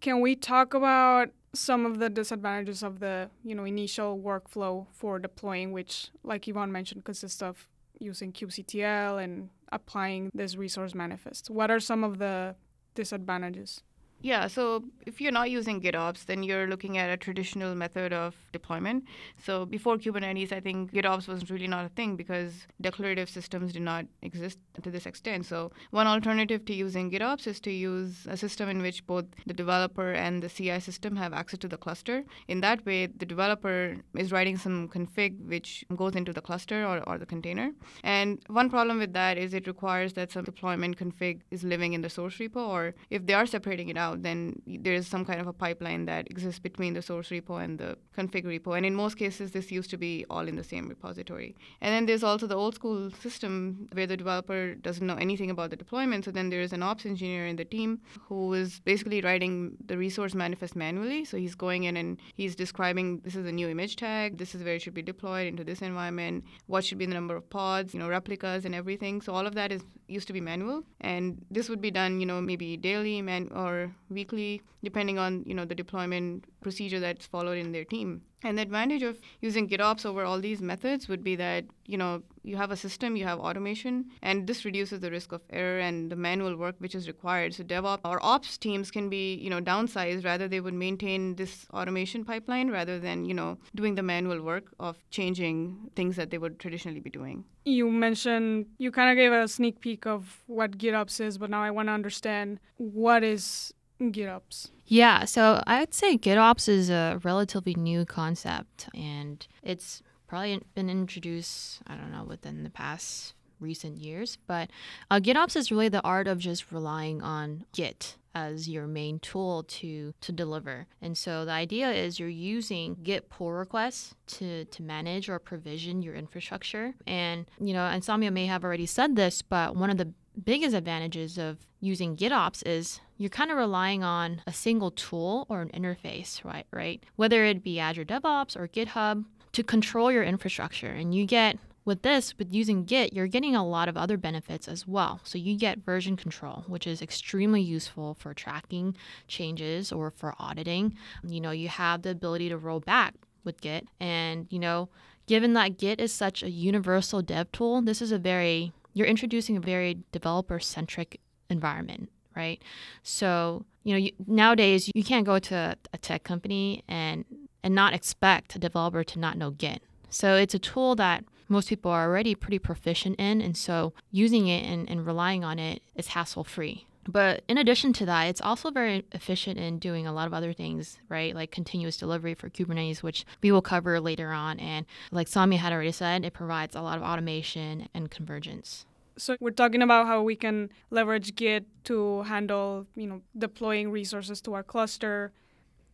can 0.00 0.20
we 0.20 0.36
talk 0.36 0.72
about 0.72 1.30
some 1.52 1.84
of 1.84 1.98
the 1.98 2.08
disadvantages 2.08 2.84
of 2.84 3.00
the 3.00 3.28
you 3.42 3.56
know 3.56 3.64
initial 3.64 4.16
workflow 4.16 4.86
for 4.92 5.18
deploying, 5.18 5.72
which, 5.72 6.10
like 6.22 6.46
Yvonne 6.46 6.70
mentioned, 6.70 7.02
consists 7.02 7.42
of 7.42 7.66
using 7.98 8.32
kubectl 8.32 9.20
and 9.22 9.50
applying 9.72 10.30
this 10.32 10.54
resource 10.54 10.94
manifest? 10.94 11.50
What 11.50 11.72
are 11.72 11.80
some 11.80 12.04
of 12.04 12.18
the 12.18 12.54
disadvantages? 12.94 13.82
Yeah, 14.22 14.46
so 14.46 14.84
if 15.04 15.20
you're 15.20 15.32
not 15.32 15.50
using 15.50 15.80
GitOps, 15.80 16.26
then 16.26 16.44
you're 16.44 16.68
looking 16.68 16.96
at 16.96 17.10
a 17.10 17.16
traditional 17.16 17.74
method 17.74 18.12
of 18.12 18.36
deployment. 18.52 19.04
So 19.36 19.66
before 19.66 19.96
Kubernetes, 19.96 20.52
I 20.52 20.60
think 20.60 20.92
GitOps 20.92 21.26
was 21.26 21.50
really 21.50 21.66
not 21.66 21.84
a 21.84 21.88
thing 21.88 22.14
because 22.14 22.66
declarative 22.80 23.28
systems 23.28 23.72
did 23.72 23.82
not 23.82 24.06
exist 24.22 24.58
to 24.80 24.90
this 24.90 25.06
extent. 25.06 25.46
So 25.46 25.72
one 25.90 26.06
alternative 26.06 26.64
to 26.66 26.74
using 26.74 27.10
GitOps 27.10 27.48
is 27.48 27.58
to 27.60 27.72
use 27.72 28.26
a 28.28 28.36
system 28.36 28.68
in 28.68 28.80
which 28.80 29.04
both 29.08 29.24
the 29.44 29.54
developer 29.54 30.12
and 30.12 30.40
the 30.40 30.48
CI 30.48 30.78
system 30.78 31.16
have 31.16 31.32
access 31.32 31.58
to 31.58 31.68
the 31.68 31.76
cluster. 31.76 32.22
In 32.46 32.60
that 32.60 32.86
way, 32.86 33.06
the 33.06 33.26
developer 33.26 33.96
is 34.14 34.30
writing 34.30 34.56
some 34.56 34.88
config 34.88 35.44
which 35.48 35.84
goes 35.96 36.14
into 36.14 36.32
the 36.32 36.40
cluster 36.40 36.86
or, 36.86 37.02
or 37.08 37.18
the 37.18 37.26
container. 37.26 37.72
And 38.04 38.40
one 38.46 38.70
problem 38.70 38.98
with 38.98 39.14
that 39.14 39.36
is 39.36 39.52
it 39.52 39.66
requires 39.66 40.12
that 40.12 40.30
some 40.30 40.44
deployment 40.44 40.96
config 40.96 41.40
is 41.50 41.64
living 41.64 41.92
in 41.92 42.02
the 42.02 42.10
source 42.10 42.38
repo, 42.38 42.68
or 42.68 42.94
if 43.10 43.26
they 43.26 43.34
are 43.34 43.46
separating 43.46 43.88
it 43.88 43.96
out, 43.96 44.11
then 44.16 44.60
there's 44.66 45.06
some 45.06 45.24
kind 45.24 45.40
of 45.40 45.46
a 45.46 45.52
pipeline 45.52 46.06
that 46.06 46.30
exists 46.30 46.58
between 46.58 46.94
the 46.94 47.02
source 47.02 47.30
repo 47.30 47.62
and 47.62 47.78
the 47.78 47.96
config 48.16 48.44
repo. 48.44 48.76
And 48.76 48.86
in 48.86 48.94
most 48.94 49.16
cases, 49.16 49.52
this 49.52 49.70
used 49.70 49.90
to 49.90 49.98
be 49.98 50.24
all 50.30 50.48
in 50.48 50.56
the 50.56 50.64
same 50.64 50.88
repository. 50.88 51.56
And 51.80 51.92
then 51.92 52.06
there's 52.06 52.22
also 52.22 52.46
the 52.46 52.54
old 52.54 52.74
school 52.74 53.10
system 53.10 53.88
where 53.92 54.06
the 54.06 54.16
developer 54.16 54.74
doesn't 54.74 55.06
know 55.06 55.16
anything 55.16 55.50
about 55.50 55.70
the 55.70 55.76
deployment. 55.76 56.24
So 56.24 56.30
then 56.30 56.50
there's 56.50 56.72
an 56.72 56.82
ops 56.82 57.06
engineer 57.06 57.46
in 57.46 57.56
the 57.56 57.64
team 57.64 58.00
who 58.28 58.52
is 58.54 58.80
basically 58.80 59.20
writing 59.20 59.76
the 59.86 59.96
resource 59.96 60.34
manifest 60.34 60.76
manually. 60.76 61.24
So 61.24 61.36
he's 61.36 61.54
going 61.54 61.84
in 61.84 61.96
and 61.96 62.18
he's 62.34 62.54
describing 62.54 63.20
this 63.20 63.34
is 63.34 63.46
a 63.46 63.52
new 63.52 63.68
image 63.68 63.96
tag, 63.96 64.38
this 64.38 64.54
is 64.54 64.62
where 64.64 64.74
it 64.74 64.82
should 64.82 64.94
be 64.94 65.02
deployed 65.02 65.46
into 65.46 65.64
this 65.64 65.82
environment, 65.82 66.44
what 66.66 66.84
should 66.84 66.98
be 66.98 67.06
the 67.06 67.14
number 67.14 67.36
of 67.36 67.48
pods, 67.50 67.94
you 67.94 68.00
know, 68.00 68.08
replicas 68.08 68.64
and 68.64 68.74
everything. 68.74 69.20
So 69.20 69.32
all 69.34 69.46
of 69.46 69.54
that 69.54 69.72
is 69.72 69.82
used 70.12 70.26
to 70.28 70.32
be 70.32 70.40
manual, 70.40 70.84
and 71.00 71.44
this 71.50 71.68
would 71.68 71.80
be 71.80 71.90
done, 71.90 72.20
you 72.20 72.26
know, 72.26 72.40
maybe 72.40 72.76
daily 72.76 73.22
man 73.22 73.48
or 73.54 73.94
weekly, 74.10 74.62
depending 74.82 75.18
on 75.18 75.42
you 75.46 75.54
know 75.54 75.64
the 75.64 75.74
deployment 75.74 76.44
procedure 76.60 77.00
that's 77.00 77.26
followed 77.26 77.58
in 77.58 77.72
their 77.72 77.84
team. 77.84 78.22
And 78.44 78.58
the 78.58 78.62
advantage 78.62 79.02
of 79.02 79.20
using 79.40 79.68
GitOps 79.68 80.04
over 80.04 80.24
all 80.24 80.40
these 80.40 80.60
methods 80.60 81.08
would 81.08 81.24
be 81.24 81.36
that 81.36 81.64
you 81.86 81.96
know 81.96 82.22
you 82.42 82.56
have 82.56 82.70
a 82.70 82.76
system, 82.76 83.16
you 83.16 83.24
have 83.24 83.38
automation, 83.38 84.06
and 84.22 84.46
this 84.46 84.64
reduces 84.64 85.00
the 85.00 85.10
risk 85.10 85.32
of 85.32 85.42
error 85.50 85.78
and 85.78 86.10
the 86.10 86.16
manual 86.16 86.56
work 86.56 86.74
which 86.78 86.94
is 86.94 87.06
required. 87.06 87.54
So 87.54 87.64
DevOps 87.64 88.00
or 88.04 88.24
ops 88.24 88.58
teams 88.58 88.90
can 88.90 89.08
be 89.08 89.34
you 89.34 89.50
know 89.50 89.60
downsized 89.60 90.24
rather 90.24 90.48
they 90.48 90.60
would 90.60 90.74
maintain 90.74 91.36
this 91.36 91.66
automation 91.72 92.24
pipeline 92.24 92.70
rather 92.70 92.98
than 92.98 93.24
you 93.24 93.34
know 93.34 93.58
doing 93.74 93.94
the 93.94 94.02
manual 94.02 94.42
work 94.42 94.64
of 94.80 94.96
changing 95.10 95.90
things 95.94 96.16
that 96.16 96.30
they 96.30 96.38
would 96.38 96.58
traditionally 96.58 97.00
be 97.00 97.10
doing. 97.10 97.44
You 97.64 97.90
mentioned 97.90 98.66
you 98.78 98.90
kind 98.90 99.10
of 99.10 99.16
gave 99.16 99.32
a 99.32 99.46
sneak 99.48 99.80
peek 99.80 100.06
of 100.06 100.42
what 100.46 100.78
GitOps 100.78 101.20
is, 101.20 101.38
but 101.38 101.50
now 101.50 101.62
I 101.62 101.70
want 101.70 101.88
to 101.88 101.92
understand 101.92 102.58
what 102.76 103.22
is 103.22 103.72
GitOps. 104.00 104.70
Yeah, 104.86 105.24
so 105.24 105.62
I'd 105.66 105.94
say 105.94 106.18
GitOps 106.18 106.68
is 106.68 106.90
a 106.90 107.20
relatively 107.22 107.74
new 107.74 108.04
concept, 108.04 108.88
and 108.94 109.46
it's 109.62 110.02
probably 110.32 110.58
been 110.74 110.88
introduced, 110.88 111.82
I 111.86 111.94
don't 111.94 112.10
know, 112.10 112.24
within 112.24 112.62
the 112.62 112.70
past 112.70 113.34
recent 113.60 113.98
years. 113.98 114.38
But 114.46 114.70
uh, 115.10 115.20
GitOps 115.20 115.56
is 115.56 115.70
really 115.70 115.90
the 115.90 116.00
art 116.00 116.26
of 116.26 116.38
just 116.38 116.72
relying 116.72 117.20
on 117.20 117.66
Git 117.74 118.16
as 118.34 118.66
your 118.66 118.86
main 118.86 119.18
tool 119.18 119.64
to 119.64 120.14
to 120.22 120.32
deliver. 120.32 120.86
And 121.02 121.18
so 121.18 121.44
the 121.44 121.52
idea 121.52 121.90
is 121.90 122.18
you're 122.18 122.30
using 122.30 122.96
Git 123.02 123.28
pull 123.28 123.52
requests 123.52 124.14
to 124.38 124.64
to 124.64 124.82
manage 124.82 125.28
or 125.28 125.38
provision 125.38 126.00
your 126.00 126.14
infrastructure. 126.14 126.94
And 127.06 127.44
you 127.60 127.74
know, 127.74 127.86
Insomnia 127.88 128.30
may 128.30 128.46
have 128.46 128.64
already 128.64 128.86
said 128.86 129.16
this, 129.16 129.42
but 129.42 129.76
one 129.76 129.90
of 129.90 129.98
the 129.98 130.14
biggest 130.42 130.74
advantages 130.74 131.36
of 131.36 131.58
using 131.80 132.16
GitOps 132.16 132.62
is 132.64 133.00
you're 133.18 133.28
kind 133.28 133.50
of 133.50 133.58
relying 133.58 134.02
on 134.02 134.40
a 134.46 134.52
single 134.54 134.92
tool 134.92 135.44
or 135.50 135.60
an 135.60 135.68
interface, 135.74 136.42
right? 136.42 136.64
Right? 136.70 137.04
Whether 137.16 137.44
it 137.44 137.62
be 137.62 137.78
Azure 137.78 138.06
DevOps 138.06 138.56
or 138.56 138.66
GitHub 138.66 139.26
to 139.52 139.62
control 139.62 140.10
your 140.10 140.24
infrastructure, 140.24 140.90
and 140.90 141.14
you 141.14 141.26
get 141.26 141.58
with 141.84 142.02
this, 142.02 142.38
with 142.38 142.52
using 142.54 142.84
Git, 142.84 143.12
you're 143.12 143.26
getting 143.26 143.56
a 143.56 143.66
lot 143.66 143.88
of 143.88 143.96
other 143.96 144.16
benefits 144.16 144.68
as 144.68 144.86
well. 144.86 145.20
So 145.24 145.36
you 145.36 145.56
get 145.56 145.84
version 145.84 146.16
control, 146.16 146.64
which 146.68 146.86
is 146.86 147.02
extremely 147.02 147.60
useful 147.60 148.14
for 148.14 148.34
tracking 148.34 148.96
changes 149.26 149.90
or 149.90 150.10
for 150.10 150.34
auditing. 150.38 150.96
You 151.26 151.40
know, 151.40 151.50
you 151.50 151.68
have 151.68 152.02
the 152.02 152.10
ability 152.10 152.48
to 152.50 152.56
roll 152.56 152.80
back 152.80 153.14
with 153.44 153.60
Git. 153.60 153.88
And, 153.98 154.46
you 154.48 154.60
know, 154.60 154.90
given 155.26 155.54
that 155.54 155.76
Git 155.76 156.00
is 156.00 156.12
such 156.12 156.44
a 156.44 156.50
universal 156.50 157.20
dev 157.20 157.50
tool, 157.50 157.82
this 157.82 158.00
is 158.00 158.12
a 158.12 158.18
very, 158.18 158.72
you're 158.94 159.06
introducing 159.06 159.56
a 159.56 159.60
very 159.60 159.98
developer 160.12 160.60
centric 160.60 161.18
environment, 161.50 162.10
right? 162.36 162.62
So, 163.02 163.64
you 163.82 163.92
know, 163.92 163.98
you, 163.98 164.12
nowadays 164.28 164.88
you 164.94 165.02
can't 165.02 165.26
go 165.26 165.40
to 165.40 165.76
a 165.92 165.98
tech 165.98 166.22
company 166.22 166.84
and 166.86 167.24
and 167.62 167.74
not 167.74 167.94
expect 167.94 168.54
a 168.56 168.58
developer 168.58 169.04
to 169.04 169.18
not 169.18 169.36
know 169.36 169.50
Git. 169.50 169.82
So 170.10 170.36
it's 170.36 170.54
a 170.54 170.58
tool 170.58 170.94
that 170.96 171.24
most 171.48 171.68
people 171.68 171.90
are 171.90 172.04
already 172.04 172.34
pretty 172.34 172.58
proficient 172.58 173.18
in. 173.18 173.40
And 173.40 173.56
so 173.56 173.92
using 174.10 174.48
it 174.48 174.64
and, 174.64 174.88
and 174.88 175.06
relying 175.06 175.44
on 175.44 175.58
it 175.58 175.82
is 175.94 176.08
hassle 176.08 176.44
free. 176.44 176.86
But 177.08 177.42
in 177.48 177.58
addition 177.58 177.92
to 177.94 178.06
that, 178.06 178.24
it's 178.24 178.40
also 178.40 178.70
very 178.70 179.04
efficient 179.12 179.58
in 179.58 179.78
doing 179.78 180.06
a 180.06 180.12
lot 180.12 180.28
of 180.28 180.34
other 180.34 180.52
things, 180.52 180.98
right? 181.08 181.34
Like 181.34 181.50
continuous 181.50 181.96
delivery 181.96 182.34
for 182.34 182.48
Kubernetes, 182.48 183.02
which 183.02 183.24
we 183.42 183.50
will 183.50 183.62
cover 183.62 184.00
later 184.00 184.30
on. 184.30 184.60
And 184.60 184.86
like 185.10 185.26
Sami 185.26 185.56
had 185.56 185.72
already 185.72 185.92
said, 185.92 186.24
it 186.24 186.32
provides 186.32 186.76
a 186.76 186.80
lot 186.80 186.98
of 186.98 187.02
automation 187.02 187.88
and 187.92 188.10
convergence. 188.10 188.86
So 189.18 189.36
we're 189.40 189.50
talking 189.50 189.82
about 189.82 190.06
how 190.06 190.22
we 190.22 190.36
can 190.36 190.70
leverage 190.90 191.34
Git 191.34 191.66
to 191.84 192.22
handle, 192.22 192.86
you 192.94 193.06
know, 193.06 193.20
deploying 193.36 193.90
resources 193.90 194.40
to 194.42 194.54
our 194.54 194.62
cluster. 194.62 195.32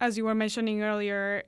As 0.00 0.16
you 0.16 0.24
were 0.24 0.34
mentioning 0.34 0.82
earlier, 0.82 1.42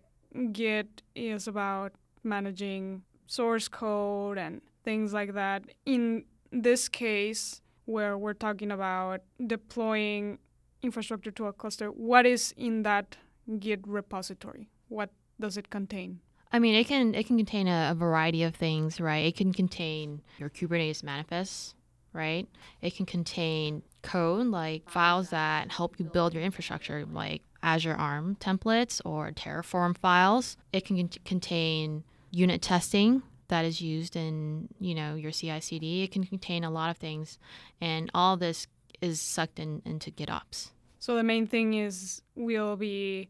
Git 0.52 1.02
is 1.14 1.49
about 1.49 1.92
managing 2.22 3.02
source 3.26 3.68
code 3.68 4.38
and 4.38 4.60
things 4.84 5.12
like 5.12 5.34
that. 5.34 5.62
In 5.87 6.25
this 6.52 6.88
case, 6.88 7.60
where 7.84 8.16
we're 8.16 8.34
talking 8.34 8.70
about 8.70 9.22
deploying 9.46 10.38
infrastructure 10.82 11.30
to 11.32 11.46
a 11.46 11.52
cluster, 11.52 11.88
what 11.88 12.26
is 12.26 12.54
in 12.56 12.82
that 12.82 13.16
Git 13.58 13.80
repository? 13.87 14.68
What 14.88 15.10
does 15.40 15.56
it 15.56 15.70
contain? 15.70 16.20
I 16.52 16.58
mean, 16.58 16.75
it 16.75 16.87
can 16.87 17.14
it 17.14 17.26
can 17.26 17.37
contain 17.37 17.68
a, 17.68 17.90
a 17.92 17.94
variety 17.94 18.42
of 18.42 18.54
things, 18.54 19.00
right? 19.00 19.25
It 19.26 19.37
can 19.37 19.52
contain 19.52 20.20
your 20.38 20.50
Kubernetes 20.50 21.02
manifest, 21.02 21.75
right? 22.12 22.49
It 22.80 22.96
can 22.96 23.06
contain 23.06 23.82
code 24.02 24.49
like 24.49 24.88
files 24.90 25.30
that 25.30 25.70
help 25.70 25.99
you 25.99 26.04
build 26.04 26.34
your 26.34 26.42
infrastructure, 26.42 27.06
like 27.12 27.42
Azure 27.62 27.94
ARM 27.94 28.36
templates 28.36 29.00
or 29.04 29.30
Terraform 29.32 29.96
files. 29.96 30.56
It 30.72 30.84
can 30.84 31.08
contain 31.24 32.04
unit 32.30 32.62
testing 32.62 33.22
that 33.48 33.64
is 33.64 33.80
used 33.80 34.16
in 34.16 34.68
you 34.78 34.94
know 34.94 35.14
your 35.14 35.32
CI/CD. 35.32 36.02
It 36.04 36.12
can 36.12 36.24
contain 36.24 36.64
a 36.64 36.70
lot 36.70 36.90
of 36.90 36.96
things, 36.96 37.38
and 37.80 38.10
all 38.14 38.36
this 38.36 38.66
is 39.00 39.20
sucked 39.20 39.58
in 39.58 39.82
into 39.84 40.10
GitOps. 40.10 40.70
So 40.98 41.16
the 41.16 41.22
main 41.22 41.46
thing 41.46 41.74
is 41.74 42.22
we'll 42.34 42.76
be 42.76 43.28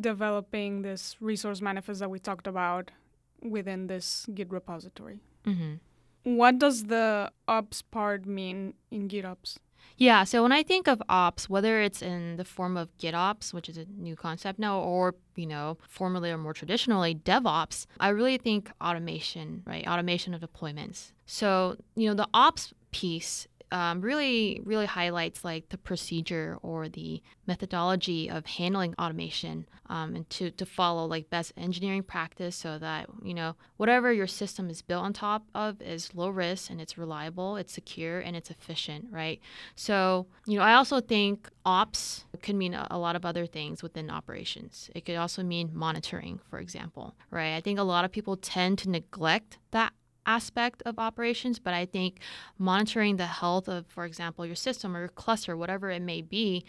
developing 0.00 0.82
this 0.82 1.16
resource 1.20 1.60
manifest 1.60 2.00
that 2.00 2.10
we 2.10 2.18
talked 2.18 2.46
about 2.46 2.90
within 3.42 3.86
this 3.86 4.26
Git 4.34 4.50
repository. 4.50 5.20
Mm-hmm. 5.44 6.36
What 6.36 6.58
does 6.58 6.84
the 6.84 7.32
ops 7.46 7.82
part 7.82 8.26
mean 8.26 8.74
in 8.90 9.08
GitOps? 9.08 9.58
Yeah, 9.96 10.24
so 10.24 10.42
when 10.42 10.52
I 10.52 10.62
think 10.62 10.86
of 10.86 11.02
ops, 11.08 11.48
whether 11.48 11.80
it's 11.80 12.02
in 12.02 12.36
the 12.36 12.44
form 12.44 12.76
of 12.76 12.96
GitOps, 12.98 13.52
which 13.52 13.68
is 13.68 13.76
a 13.76 13.86
new 13.96 14.14
concept 14.14 14.58
now, 14.58 14.80
or 14.80 15.14
you 15.34 15.46
know, 15.46 15.78
formerly 15.88 16.30
or 16.30 16.38
more 16.38 16.52
traditionally 16.52 17.14
DevOps, 17.14 17.86
I 17.98 18.08
really 18.08 18.38
think 18.38 18.70
automation, 18.80 19.62
right? 19.66 19.86
Automation 19.86 20.34
of 20.34 20.40
deployments. 20.40 21.12
So, 21.26 21.76
you 21.94 22.08
know, 22.08 22.14
the 22.14 22.28
ops 22.32 22.72
piece 22.90 23.46
um, 23.70 24.00
really 24.00 24.60
really 24.64 24.86
highlights 24.86 25.44
like 25.44 25.68
the 25.68 25.78
procedure 25.78 26.58
or 26.62 26.88
the 26.88 27.22
methodology 27.46 28.30
of 28.30 28.46
handling 28.46 28.94
automation 28.98 29.66
um, 29.86 30.14
and 30.14 30.30
to, 30.30 30.50
to 30.50 30.66
follow 30.66 31.06
like 31.06 31.30
best 31.30 31.52
engineering 31.56 32.02
practice 32.02 32.56
so 32.56 32.78
that 32.78 33.08
you 33.22 33.34
know 33.34 33.54
whatever 33.76 34.12
your 34.12 34.26
system 34.26 34.70
is 34.70 34.82
built 34.82 35.04
on 35.04 35.12
top 35.12 35.44
of 35.54 35.80
is 35.82 36.14
low 36.14 36.28
risk 36.28 36.70
and 36.70 36.80
it's 36.80 36.98
reliable 36.98 37.56
it's 37.56 37.72
secure 37.72 38.20
and 38.20 38.36
it's 38.36 38.50
efficient 38.50 39.06
right? 39.10 39.40
So 39.74 40.26
you 40.46 40.58
know 40.58 40.64
i 40.64 40.74
also 40.74 41.00
think 41.00 41.48
ops 41.64 42.24
could 42.42 42.56
mean 42.56 42.74
a, 42.74 42.86
a 42.90 42.98
lot 42.98 43.16
of 43.16 43.24
other 43.24 43.46
things 43.46 43.82
within 43.82 44.10
operations. 44.10 44.90
It 44.94 45.04
could 45.04 45.16
also 45.16 45.42
mean 45.42 45.70
monitoring 45.72 46.40
for 46.50 46.58
example 46.58 47.14
right? 47.30 47.54
I 47.54 47.60
think 47.60 47.78
a 47.78 47.82
lot 47.82 48.04
of 48.04 48.12
people 48.12 48.36
tend 48.36 48.78
to 48.78 48.90
neglect 48.90 49.58
that 49.70 49.92
aspect 50.28 50.82
of 50.84 50.98
operations, 50.98 51.58
but 51.58 51.74
I 51.74 51.86
think 51.86 52.20
monitoring 52.58 53.16
the 53.16 53.26
health 53.26 53.66
of, 53.66 53.86
for 53.86 54.04
example, 54.04 54.46
your 54.46 54.54
system 54.54 54.94
or 54.94 55.00
your 55.00 55.08
cluster, 55.08 55.56
whatever 55.56 55.90
it 55.90 56.02
may 56.02 56.20
be, 56.22 56.64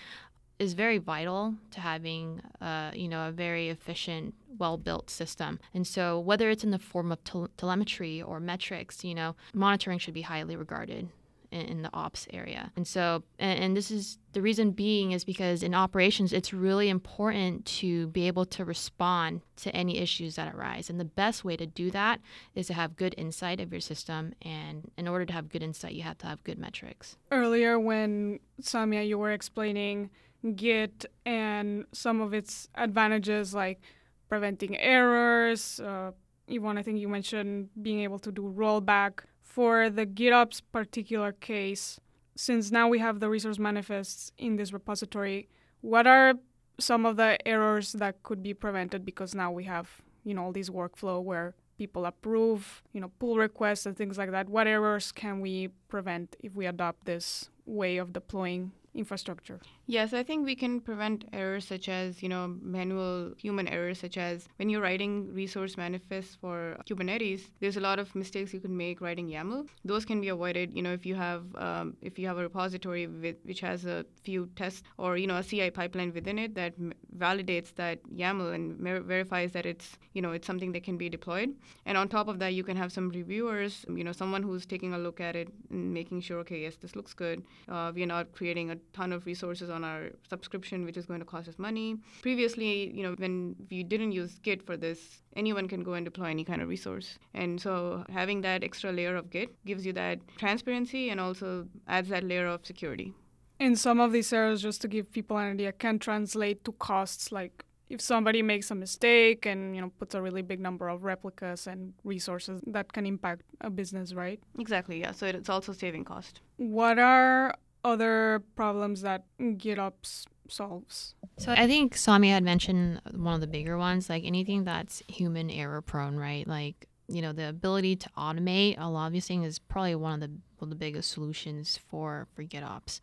is 0.57 0.73
very 0.73 0.97
vital 0.97 1.55
to 1.71 1.79
having, 1.79 2.41
uh, 2.61 2.91
you 2.93 3.07
know, 3.07 3.27
a 3.27 3.31
very 3.31 3.69
efficient, 3.69 4.33
well-built 4.57 5.09
system. 5.09 5.59
And 5.73 5.85
so, 5.85 6.19
whether 6.19 6.49
it's 6.49 6.63
in 6.63 6.71
the 6.71 6.79
form 6.79 7.11
of 7.11 7.23
tel- 7.23 7.49
telemetry 7.55 8.21
or 8.21 8.39
metrics, 8.39 9.03
you 9.03 9.15
know, 9.15 9.35
monitoring 9.53 9.99
should 9.99 10.13
be 10.13 10.23
highly 10.23 10.55
regarded. 10.55 11.09
In, 11.51 11.81
the 11.81 11.89
ops 11.93 12.27
area. 12.31 12.71
And 12.75 12.87
so, 12.87 13.23
and, 13.39 13.63
and 13.63 13.77
this 13.77 13.89
is 13.89 14.19
the 14.33 14.41
reason 14.41 14.71
being 14.71 15.13
is 15.13 15.23
because 15.23 15.63
in 15.63 15.73
operations, 15.73 16.31
it's 16.31 16.53
really 16.53 16.89
important 16.89 17.65
to 17.65 18.07
be 18.07 18.27
able 18.27 18.45
to 18.45 18.65
respond 18.65 19.41
to 19.57 19.75
any 19.75 19.97
issues 19.97 20.35
that 20.35 20.53
arise. 20.53 20.89
And 20.89 20.99
the 20.99 21.05
best 21.05 21.43
way 21.43 21.57
to 21.57 21.65
do 21.65 21.89
that 21.91 22.21
is 22.53 22.67
to 22.67 22.73
have 22.73 22.95
good 22.95 23.15
insight 23.17 23.59
of 23.59 23.71
your 23.71 23.81
system. 23.81 24.33
And 24.43 24.91
in 24.97 25.07
order 25.07 25.25
to 25.25 25.33
have 25.33 25.49
good 25.49 25.63
insight, 25.63 25.93
you 25.93 26.03
have 26.03 26.19
to 26.19 26.27
have 26.27 26.43
good 26.43 26.59
metrics. 26.59 27.17
Earlier, 27.31 27.79
when 27.79 28.39
Samiya, 28.61 29.07
you 29.07 29.17
were 29.17 29.31
explaining 29.31 30.11
Git 30.55 31.05
and 31.25 31.85
some 31.91 32.21
of 32.21 32.33
its 32.33 32.69
advantages, 32.75 33.53
like 33.53 33.81
preventing 34.29 34.77
errors. 34.77 35.79
Uh, 35.79 36.11
Yvonne, 36.47 36.77
I 36.77 36.83
think 36.83 36.99
you 36.99 37.09
mentioned 37.09 37.69
being 37.81 38.01
able 38.01 38.19
to 38.19 38.31
do 38.31 38.53
rollback. 38.55 39.21
For 39.49 39.89
the 39.89 40.05
GitOps 40.05 40.61
particular 40.71 41.31
case, 41.31 41.99
since 42.35 42.69
now 42.71 42.87
we 42.87 42.99
have 42.99 43.19
the 43.19 43.29
resource 43.29 43.57
manifests 43.57 44.31
in 44.37 44.57
this 44.57 44.71
repository, 44.71 45.49
what 45.81 46.05
are 46.05 46.35
some 46.77 47.03
of 47.03 47.17
the 47.17 47.35
errors 47.47 47.93
that 47.93 48.21
could 48.21 48.43
be 48.43 48.53
prevented 48.53 49.03
because 49.03 49.33
now 49.33 49.51
we 49.51 49.63
have, 49.63 49.89
you 50.23 50.35
know, 50.35 50.45
all 50.45 50.51
this 50.51 50.69
workflow 50.69 51.21
where 51.21 51.55
people 51.79 52.05
approve, 52.05 52.83
you 52.93 53.01
know, 53.01 53.11
pull 53.17 53.37
requests 53.37 53.87
and 53.87 53.97
things 53.97 54.19
like 54.19 54.29
that. 54.29 54.47
What 54.47 54.67
errors 54.67 55.11
can 55.11 55.41
we 55.41 55.69
prevent 55.87 56.35
if 56.41 56.53
we 56.53 56.67
adopt 56.67 57.05
this 57.05 57.49
way 57.65 57.97
of 57.97 58.13
deploying 58.13 58.71
infrastructure. 58.93 59.59
Yes, 59.91 60.13
I 60.13 60.21
think 60.21 60.45
we 60.45 60.55
can 60.55 60.81
prevent 60.81 61.25
errors 61.33 61.65
such 61.65 61.89
as, 61.89 62.21
you 62.21 62.29
know, 62.29 62.55
manual 62.61 63.33
human 63.39 63.67
errors, 63.67 63.99
such 63.99 64.19
as 64.19 64.47
when 64.57 64.69
you're 64.69 64.83
writing 64.83 65.33
resource 65.33 65.77
manifests 65.77 66.35
for 66.35 66.77
Kubernetes, 66.87 67.49
there's 67.59 67.75
a 67.75 67.79
lot 67.79 67.97
of 67.97 68.13
mistakes 68.13 68.53
you 68.53 68.59
can 68.59 68.77
make 68.77 69.01
writing 69.01 69.27
YAML. 69.27 69.67
Those 69.83 70.05
can 70.05 70.21
be 70.21 70.27
avoided, 70.27 70.75
you 70.75 70.83
know, 70.83 70.93
if 70.93 71.07
you 71.07 71.15
have 71.15 71.43
um, 71.55 71.97
if 72.03 72.19
you 72.19 72.27
have 72.27 72.37
a 72.37 72.43
repository 72.43 73.07
with, 73.07 73.37
which 73.41 73.61
has 73.61 73.85
a 73.85 74.05
few 74.23 74.47
tests 74.55 74.83
or, 74.99 75.17
you 75.17 75.25
know, 75.25 75.37
a 75.37 75.43
CI 75.43 75.71
pipeline 75.71 76.13
within 76.13 76.37
it 76.37 76.53
that 76.53 76.75
m- 76.77 76.93
validates 77.17 77.73
that 77.73 77.97
YAML 78.15 78.53
and 78.53 78.79
mer- 78.79 79.01
verifies 79.01 79.53
that 79.53 79.65
it's, 79.65 79.97
you 80.13 80.21
know, 80.21 80.33
it's 80.33 80.45
something 80.45 80.71
that 80.73 80.83
can 80.83 80.97
be 80.99 81.09
deployed. 81.09 81.55
And 81.85 81.97
on 81.97 82.07
top 82.09 82.27
of 82.27 82.37
that, 82.39 82.53
you 82.53 82.63
can 82.63 82.77
have 82.77 82.91
some 82.91 83.09
reviewers, 83.09 83.85
you 83.89 84.03
know, 84.03 84.11
someone 84.11 84.43
who's 84.43 84.65
taking 84.67 84.93
a 84.93 84.99
look 84.99 85.19
at 85.19 85.35
it 85.35 85.49
and 85.71 85.91
making 85.93 86.21
sure, 86.21 86.39
okay, 86.39 86.61
yes, 86.61 86.75
this 86.75 86.95
looks 86.95 87.13
good. 87.13 87.43
Uh, 87.67 87.91
we're 87.93 88.05
not 88.05 88.31
creating 88.33 88.69
a 88.71 88.75
ton 88.93 89.11
of 89.11 89.25
resources 89.25 89.69
our 89.83 90.09
subscription, 90.29 90.85
which 90.85 90.97
is 90.97 91.05
going 91.05 91.19
to 91.19 91.25
cost 91.25 91.47
us 91.47 91.57
money. 91.57 91.97
Previously, 92.21 92.91
you 92.95 93.03
know, 93.03 93.15
when 93.17 93.55
we 93.69 93.83
didn't 93.83 94.11
use 94.11 94.39
Git 94.39 94.65
for 94.65 94.77
this, 94.77 95.21
anyone 95.35 95.67
can 95.67 95.83
go 95.83 95.93
and 95.93 96.05
deploy 96.05 96.25
any 96.25 96.43
kind 96.43 96.61
of 96.61 96.69
resource. 96.69 97.17
And 97.33 97.59
so 97.59 98.03
having 98.09 98.41
that 98.41 98.63
extra 98.63 98.91
layer 98.91 99.15
of 99.15 99.29
Git 99.29 99.49
gives 99.65 99.85
you 99.85 99.93
that 99.93 100.19
transparency 100.37 101.09
and 101.09 101.19
also 101.19 101.67
adds 101.87 102.09
that 102.09 102.23
layer 102.23 102.47
of 102.47 102.65
security. 102.65 103.13
In 103.59 103.75
some 103.75 103.99
of 103.99 104.11
these 104.11 104.31
areas, 104.31 104.61
just 104.61 104.81
to 104.81 104.87
give 104.87 105.11
people 105.11 105.37
an 105.37 105.51
idea, 105.51 105.73
can 105.73 105.99
translate 105.99 106.63
to 106.63 106.71
costs 106.73 107.31
like 107.31 107.65
if 107.89 107.99
somebody 107.99 108.41
makes 108.41 108.69
a 108.71 108.75
mistake 108.75 109.45
and 109.45 109.75
you 109.75 109.81
know 109.81 109.91
puts 109.99 110.15
a 110.15 110.21
really 110.21 110.41
big 110.41 110.59
number 110.59 110.87
of 110.87 111.03
replicas 111.03 111.67
and 111.67 111.93
resources 112.03 112.61
that 112.67 112.93
can 112.93 113.05
impact 113.05 113.41
a 113.61 113.69
business 113.69 114.13
right 114.13 114.39
exactly 114.59 114.99
yeah 115.01 115.11
so 115.11 115.25
it's 115.25 115.49
also 115.49 115.73
saving 115.73 116.05
cost 116.05 116.41
what 116.57 116.99
are 116.99 117.55
other 117.83 118.43
problems 118.55 119.01
that 119.01 119.25
GitOps 119.39 120.25
solves? 120.47 121.15
So 121.37 121.51
I 121.51 121.67
think 121.67 121.95
Sami 121.95 122.29
had 122.29 122.43
mentioned 122.43 123.01
one 123.11 123.33
of 123.33 123.41
the 123.41 123.47
bigger 123.47 123.77
ones, 123.77 124.09
like 124.09 124.23
anything 124.25 124.63
that's 124.63 125.01
human 125.07 125.49
error 125.49 125.81
prone, 125.81 126.17
right? 126.17 126.47
Like 126.47 126.87
you 127.07 127.21
know 127.21 127.33
the 127.33 127.49
ability 127.49 127.95
to 127.95 128.09
automate 128.17 128.75
a 128.77 128.89
lot 128.89 129.07
of 129.07 129.13
these 129.13 129.27
things 129.27 129.45
is 129.45 129.59
probably 129.59 129.95
one 129.95 130.13
of 130.13 130.19
the 130.19 130.27
one 130.57 130.67
of 130.67 130.69
the 130.69 130.75
biggest 130.75 131.11
solutions 131.11 131.79
for 131.89 132.27
for 132.33 132.43
GitOps. 132.43 132.99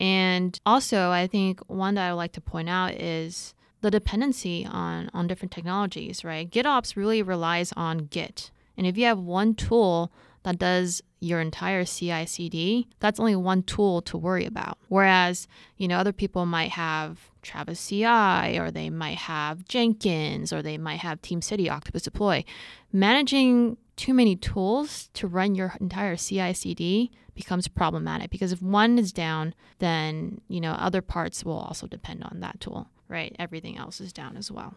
And 0.00 0.58
also, 0.66 1.10
I 1.10 1.26
think 1.26 1.60
one 1.68 1.94
that 1.94 2.08
I 2.08 2.12
would 2.12 2.18
like 2.18 2.32
to 2.32 2.40
point 2.40 2.68
out 2.68 2.94
is 2.94 3.54
the 3.80 3.90
dependency 3.90 4.66
on 4.66 5.10
on 5.14 5.26
different 5.26 5.52
technologies, 5.52 6.24
right? 6.24 6.50
GitOps 6.50 6.96
really 6.96 7.22
relies 7.22 7.72
on 7.76 8.06
Git. 8.06 8.50
And 8.76 8.86
if 8.86 8.98
you 8.98 9.04
have 9.06 9.18
one 9.18 9.54
tool 9.54 10.12
that 10.46 10.60
does 10.60 11.02
your 11.18 11.40
entire 11.40 11.84
CI 11.84 12.24
CD, 12.24 12.86
that's 13.00 13.18
only 13.18 13.34
one 13.34 13.64
tool 13.64 14.00
to 14.02 14.16
worry 14.16 14.46
about. 14.46 14.78
Whereas, 14.88 15.48
you 15.76 15.88
know, 15.88 15.98
other 15.98 16.12
people 16.12 16.46
might 16.46 16.70
have 16.70 17.18
Travis 17.42 17.84
CI 17.84 18.56
or 18.56 18.70
they 18.70 18.88
might 18.88 19.18
have 19.18 19.66
Jenkins 19.66 20.52
or 20.52 20.62
they 20.62 20.78
might 20.78 21.00
have 21.00 21.20
Teamcity 21.20 21.68
Octopus 21.68 22.02
Deploy. 22.02 22.44
Managing 22.92 23.76
too 23.96 24.14
many 24.14 24.36
tools 24.36 25.10
to 25.14 25.26
run 25.26 25.56
your 25.56 25.74
entire 25.80 26.14
CI 26.14 26.52
CD 26.52 27.10
becomes 27.34 27.66
problematic 27.66 28.30
because 28.30 28.52
if 28.52 28.62
one 28.62 29.00
is 29.00 29.12
down, 29.12 29.52
then, 29.80 30.40
you 30.46 30.60
know, 30.60 30.74
other 30.74 31.02
parts 31.02 31.44
will 31.44 31.58
also 31.58 31.88
depend 31.88 32.22
on 32.22 32.38
that 32.38 32.60
tool, 32.60 32.88
right? 33.08 33.34
Everything 33.40 33.76
else 33.76 34.00
is 34.00 34.12
down 34.12 34.36
as 34.36 34.52
well. 34.52 34.76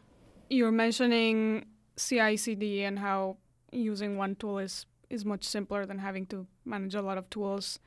You're 0.50 0.72
mentioning 0.72 1.68
CI 1.96 2.38
CD 2.38 2.82
and 2.82 2.98
how 2.98 3.38
using 3.72 4.18
one 4.18 4.36
tool 4.36 4.58
is 4.58 4.88
is 5.10 5.26
much 5.26 5.44
simpler 5.44 5.86
than 5.86 6.00
having 6.00 6.26
to 6.28 6.48
manage 6.66 6.96
a 6.96 7.02
lot 7.02 7.18
of 7.18 7.30
tools. 7.30 7.80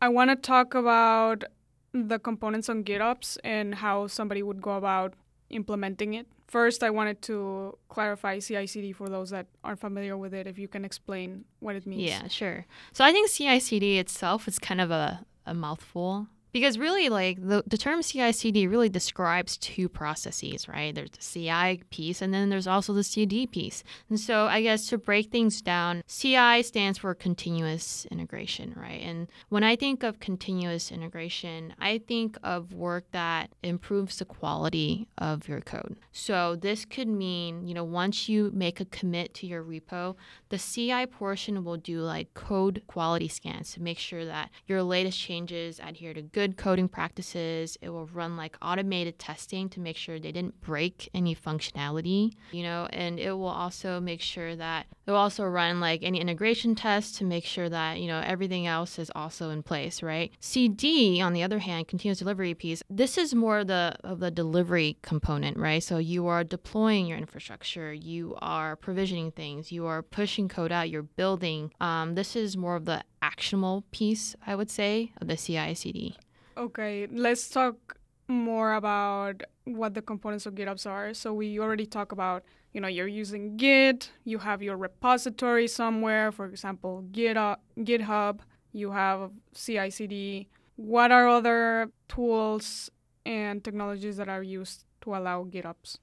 I 0.00 0.08
want 0.08 0.30
to 0.30 0.36
talk 0.36 0.74
about 0.74 1.44
the 1.92 2.18
components 2.18 2.68
on 2.68 2.84
GitOps 2.84 3.38
and 3.44 3.74
how 3.76 4.06
somebody 4.06 4.42
would 4.42 4.62
go 4.62 4.76
about 4.76 5.14
implementing 5.50 6.14
it. 6.14 6.26
First, 6.46 6.82
I 6.82 6.90
wanted 6.90 7.22
to 7.22 7.78
clarify 7.88 8.40
CI 8.40 8.66
CD 8.66 8.92
for 8.92 9.08
those 9.08 9.30
that 9.30 9.46
aren't 9.62 9.80
familiar 9.80 10.16
with 10.16 10.34
it, 10.34 10.46
if 10.46 10.58
you 10.58 10.66
can 10.66 10.84
explain 10.84 11.44
what 11.60 11.76
it 11.76 11.86
means. 11.86 12.02
Yeah, 12.02 12.26
sure. 12.28 12.66
So 12.92 13.04
I 13.04 13.12
think 13.12 13.30
CI 13.30 13.60
CD 13.60 13.98
itself 13.98 14.48
is 14.48 14.58
kind 14.58 14.80
of 14.80 14.90
a, 14.90 15.24
a 15.46 15.54
mouthful 15.54 16.26
because 16.52 16.78
really 16.78 17.08
like 17.08 17.40
the, 17.40 17.62
the 17.66 17.78
term 17.78 18.02
ci-cd 18.02 18.66
really 18.66 18.88
describes 18.88 19.56
two 19.56 19.88
processes 19.88 20.68
right? 20.68 20.94
There's 20.94 21.10
the 21.10 21.18
ci 21.18 21.82
piece 21.90 22.22
and 22.22 22.32
then 22.32 22.48
there's 22.48 22.66
also 22.66 22.92
the 22.92 23.04
cd 23.04 23.46
piece. 23.46 23.82
And 24.08 24.18
so 24.18 24.46
i 24.46 24.62
guess 24.62 24.88
to 24.88 24.98
break 24.98 25.30
things 25.30 25.62
down 25.62 26.02
ci 26.06 26.62
stands 26.62 26.98
for 26.98 27.14
continuous 27.14 28.06
integration 28.10 28.74
right? 28.76 29.00
And 29.02 29.28
when 29.48 29.64
i 29.64 29.76
think 29.76 30.02
of 30.02 30.20
continuous 30.20 30.90
integration 30.90 31.74
i 31.78 31.98
think 31.98 32.36
of 32.42 32.72
work 32.72 33.04
that 33.12 33.50
improves 33.62 34.18
the 34.18 34.24
quality 34.24 35.08
of 35.18 35.48
your 35.48 35.60
code. 35.60 35.96
So 36.12 36.56
this 36.56 36.84
could 36.84 37.08
mean 37.08 37.66
you 37.66 37.74
know 37.74 37.84
once 37.84 38.28
you 38.28 38.50
make 38.54 38.80
a 38.80 38.84
commit 38.84 39.34
to 39.34 39.46
your 39.46 39.62
repo 39.62 40.16
the 40.48 40.58
ci 40.58 41.06
portion 41.06 41.64
will 41.64 41.76
do 41.76 42.00
like 42.00 42.32
code 42.34 42.82
quality 42.86 43.28
scans 43.28 43.72
to 43.72 43.82
make 43.82 43.98
sure 43.98 44.24
that 44.24 44.50
your 44.66 44.82
latest 44.82 45.18
changes 45.18 45.80
adhere 45.82 46.14
to 46.14 46.22
good 46.22 46.39
good 46.40 46.56
coding 46.56 46.88
practices. 46.88 47.76
It 47.82 47.90
will 47.90 48.06
run 48.06 48.34
like 48.34 48.56
automated 48.62 49.18
testing 49.18 49.68
to 49.70 49.78
make 49.78 49.98
sure 49.98 50.18
they 50.18 50.32
didn't 50.32 50.58
break 50.62 51.10
any 51.12 51.34
functionality, 51.36 52.32
you 52.50 52.62
know, 52.62 52.88
and 52.94 53.20
it 53.20 53.32
will 53.32 53.48
also 53.64 54.00
make 54.00 54.22
sure 54.22 54.56
that 54.56 54.86
it 55.06 55.10
will 55.10 55.18
also 55.18 55.44
run 55.44 55.80
like 55.80 56.02
any 56.02 56.18
integration 56.18 56.74
tests 56.74 57.18
to 57.18 57.26
make 57.26 57.44
sure 57.44 57.68
that, 57.68 58.00
you 58.00 58.08
know, 58.08 58.22
everything 58.24 58.66
else 58.66 58.98
is 58.98 59.10
also 59.14 59.50
in 59.50 59.62
place, 59.62 60.02
right? 60.02 60.32
CD, 60.40 61.20
on 61.20 61.34
the 61.34 61.42
other 61.42 61.58
hand, 61.58 61.88
continuous 61.88 62.20
delivery 62.20 62.54
piece, 62.54 62.82
this 62.88 63.18
is 63.18 63.34
more 63.34 63.62
the 63.62 63.96
of 64.02 64.20
the 64.20 64.30
delivery 64.30 64.96
component, 65.02 65.58
right? 65.58 65.82
So 65.82 65.98
you 65.98 66.26
are 66.28 66.42
deploying 66.42 67.06
your 67.06 67.18
infrastructure, 67.18 67.92
you 67.92 68.34
are 68.40 68.76
provisioning 68.76 69.30
things, 69.32 69.70
you 69.70 69.84
are 69.84 70.00
pushing 70.02 70.48
code 70.48 70.72
out, 70.72 70.88
you're 70.88 71.02
building. 71.02 71.74
Um, 71.82 72.14
this 72.14 72.34
is 72.34 72.56
more 72.56 72.76
of 72.76 72.86
the 72.86 73.04
actionable 73.20 73.84
piece, 73.90 74.34
I 74.46 74.54
would 74.54 74.70
say, 74.70 75.12
of 75.20 75.28
the 75.28 75.36
CI 75.36 75.74
CD. 75.74 76.16
Okay, 76.60 77.06
let's 77.10 77.48
talk 77.48 77.96
more 78.28 78.74
about 78.74 79.42
what 79.64 79.94
the 79.94 80.02
components 80.02 80.44
of 80.44 80.54
GitOps 80.54 80.84
are. 80.86 81.14
So 81.14 81.32
we 81.32 81.58
already 81.58 81.86
talked 81.86 82.12
about, 82.12 82.44
you 82.74 82.82
know, 82.82 82.88
you're 82.88 83.08
using 83.08 83.56
Git, 83.56 84.10
you 84.24 84.38
have 84.38 84.62
your 84.62 84.76
repository 84.76 85.66
somewhere, 85.66 86.30
for 86.30 86.44
example, 86.44 87.04
GitHub, 87.12 87.36
uh, 87.54 87.56
GitHub 87.78 88.40
you 88.72 88.90
have 88.92 89.30
CI/CD. 89.54 90.48
What 90.76 91.10
are 91.10 91.28
other 91.28 91.90
tools 92.08 92.90
and 93.24 93.64
technologies 93.64 94.18
that 94.18 94.28
are 94.28 94.42
used 94.42 94.84
to 95.00 95.14
allow 95.16 95.44
GitOps? 95.44 95.96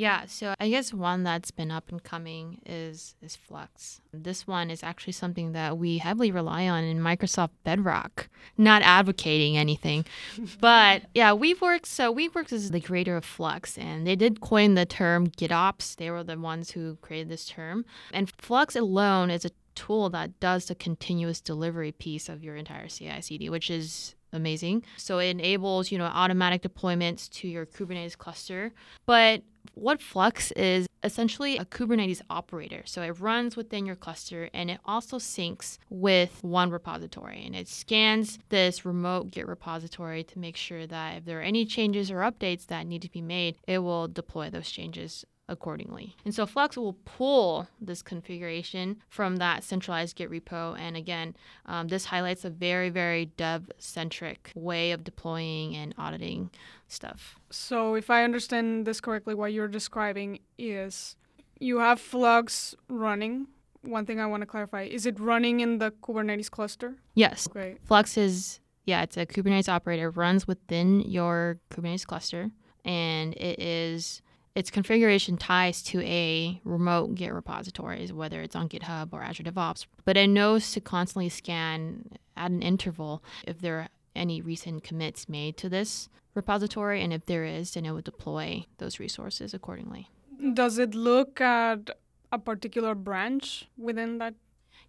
Yeah, 0.00 0.24
so 0.24 0.54
I 0.58 0.70
guess 0.70 0.94
one 0.94 1.24
that's 1.24 1.50
been 1.50 1.70
up 1.70 1.90
and 1.90 2.02
coming 2.02 2.62
is 2.64 3.16
is 3.20 3.36
Flux. 3.36 4.00
This 4.14 4.46
one 4.46 4.70
is 4.70 4.82
actually 4.82 5.12
something 5.12 5.52
that 5.52 5.76
we 5.76 5.98
heavily 5.98 6.30
rely 6.30 6.66
on 6.68 6.84
in 6.84 7.00
Microsoft 7.00 7.50
Bedrock. 7.64 8.30
Not 8.56 8.80
advocating 8.80 9.58
anything, 9.58 10.06
but 10.60 11.02
yeah, 11.14 11.32
Weaveworks. 11.32 11.88
So 11.88 12.14
Weaveworks 12.14 12.50
is 12.50 12.70
the 12.70 12.80
creator 12.80 13.14
of 13.14 13.26
Flux, 13.26 13.76
and 13.76 14.06
they 14.06 14.16
did 14.16 14.40
coin 14.40 14.72
the 14.72 14.86
term 14.86 15.26
GitOps. 15.26 15.96
They 15.96 16.10
were 16.10 16.24
the 16.24 16.38
ones 16.38 16.70
who 16.70 16.96
created 17.02 17.28
this 17.28 17.44
term, 17.44 17.84
and 18.10 18.32
Flux 18.38 18.74
alone 18.74 19.30
is 19.30 19.44
a 19.44 19.50
tool 19.74 20.08
that 20.10 20.40
does 20.40 20.64
the 20.64 20.74
continuous 20.74 21.42
delivery 21.42 21.92
piece 21.92 22.30
of 22.30 22.42
your 22.42 22.56
entire 22.56 22.88
CI/CD, 22.88 23.50
which 23.50 23.70
is 23.70 24.14
amazing. 24.32 24.84
So 24.96 25.18
it 25.18 25.28
enables, 25.28 25.90
you 25.90 25.98
know, 25.98 26.04
automatic 26.04 26.62
deployments 26.62 27.28
to 27.30 27.48
your 27.48 27.66
Kubernetes 27.66 28.16
cluster. 28.16 28.72
But 29.06 29.42
what 29.74 30.00
Flux 30.00 30.50
is, 30.52 30.86
essentially 31.02 31.56
a 31.56 31.64
Kubernetes 31.64 32.22
operator. 32.28 32.82
So 32.84 33.02
it 33.02 33.20
runs 33.20 33.56
within 33.56 33.86
your 33.86 33.96
cluster 33.96 34.50
and 34.52 34.70
it 34.70 34.80
also 34.84 35.18
syncs 35.18 35.78
with 35.88 36.38
one 36.42 36.70
repository 36.70 37.42
and 37.44 37.56
it 37.56 37.68
scans 37.68 38.38
this 38.48 38.84
remote 38.84 39.30
Git 39.30 39.48
repository 39.48 40.24
to 40.24 40.38
make 40.38 40.56
sure 40.56 40.86
that 40.86 41.18
if 41.18 41.24
there 41.24 41.38
are 41.38 41.42
any 41.42 41.64
changes 41.64 42.10
or 42.10 42.18
updates 42.18 42.66
that 42.66 42.86
need 42.86 43.02
to 43.02 43.10
be 43.10 43.22
made, 43.22 43.56
it 43.66 43.78
will 43.78 44.08
deploy 44.08 44.50
those 44.50 44.70
changes 44.70 45.24
accordingly. 45.50 46.16
And 46.24 46.34
so 46.34 46.46
Flux 46.46 46.76
will 46.76 46.94
pull 47.04 47.68
this 47.80 48.00
configuration 48.00 48.96
from 49.08 49.36
that 49.36 49.64
centralized 49.64 50.16
Git 50.16 50.30
repo. 50.30 50.78
And 50.78 50.96
again, 50.96 51.36
um, 51.66 51.88
this 51.88 52.06
highlights 52.06 52.44
a 52.44 52.50
very, 52.50 52.88
very 52.88 53.26
dev 53.26 53.70
centric 53.78 54.52
way 54.54 54.92
of 54.92 55.04
deploying 55.04 55.74
and 55.74 55.94
auditing 55.98 56.50
stuff. 56.88 57.38
So, 57.50 57.94
if 57.94 58.08
I 58.10 58.24
understand 58.24 58.86
this 58.86 59.00
correctly, 59.00 59.34
what 59.34 59.52
you're 59.52 59.68
describing 59.68 60.38
is 60.56 61.16
you 61.58 61.80
have 61.80 62.00
Flux 62.00 62.74
running. 62.88 63.48
One 63.82 64.06
thing 64.06 64.20
I 64.20 64.26
want 64.26 64.42
to 64.42 64.46
clarify 64.46 64.82
is 64.82 65.06
it 65.06 65.18
running 65.18 65.60
in 65.60 65.78
the 65.78 65.90
Kubernetes 66.02 66.50
cluster? 66.50 66.96
Yes. 67.14 67.46
Great. 67.48 67.78
Flux 67.84 68.16
is, 68.16 68.60
yeah, 68.84 69.02
it's 69.02 69.16
a 69.16 69.26
Kubernetes 69.26 69.68
operator, 69.68 70.10
runs 70.10 70.46
within 70.46 71.00
your 71.00 71.58
Kubernetes 71.70 72.06
cluster, 72.06 72.50
and 72.84 73.34
it 73.34 73.58
is 73.60 74.22
its 74.60 74.70
configuration 74.70 75.38
ties 75.38 75.82
to 75.82 76.02
a 76.02 76.60
remote 76.64 77.14
Git 77.14 77.32
repositories, 77.32 78.12
whether 78.12 78.42
it's 78.42 78.54
on 78.54 78.68
GitHub 78.68 79.08
or 79.10 79.22
Azure 79.22 79.44
DevOps. 79.44 79.86
But 80.04 80.18
it 80.18 80.28
knows 80.28 80.72
to 80.72 80.82
constantly 80.82 81.30
scan 81.30 82.10
at 82.36 82.50
an 82.50 82.60
interval 82.60 83.24
if 83.46 83.58
there 83.62 83.78
are 83.78 83.88
any 84.14 84.42
recent 84.42 84.84
commits 84.84 85.30
made 85.30 85.56
to 85.56 85.70
this 85.70 86.10
repository, 86.34 87.02
and 87.02 87.10
if 87.10 87.24
there 87.24 87.46
is, 87.46 87.72
then 87.72 87.86
it 87.86 87.92
would 87.92 88.04
deploy 88.04 88.66
those 88.76 89.00
resources 89.00 89.54
accordingly. 89.54 90.10
Does 90.52 90.76
it 90.78 90.94
look 90.94 91.40
at 91.40 91.88
a 92.30 92.38
particular 92.38 92.94
branch 92.94 93.66
within 93.78 94.18
that? 94.18 94.34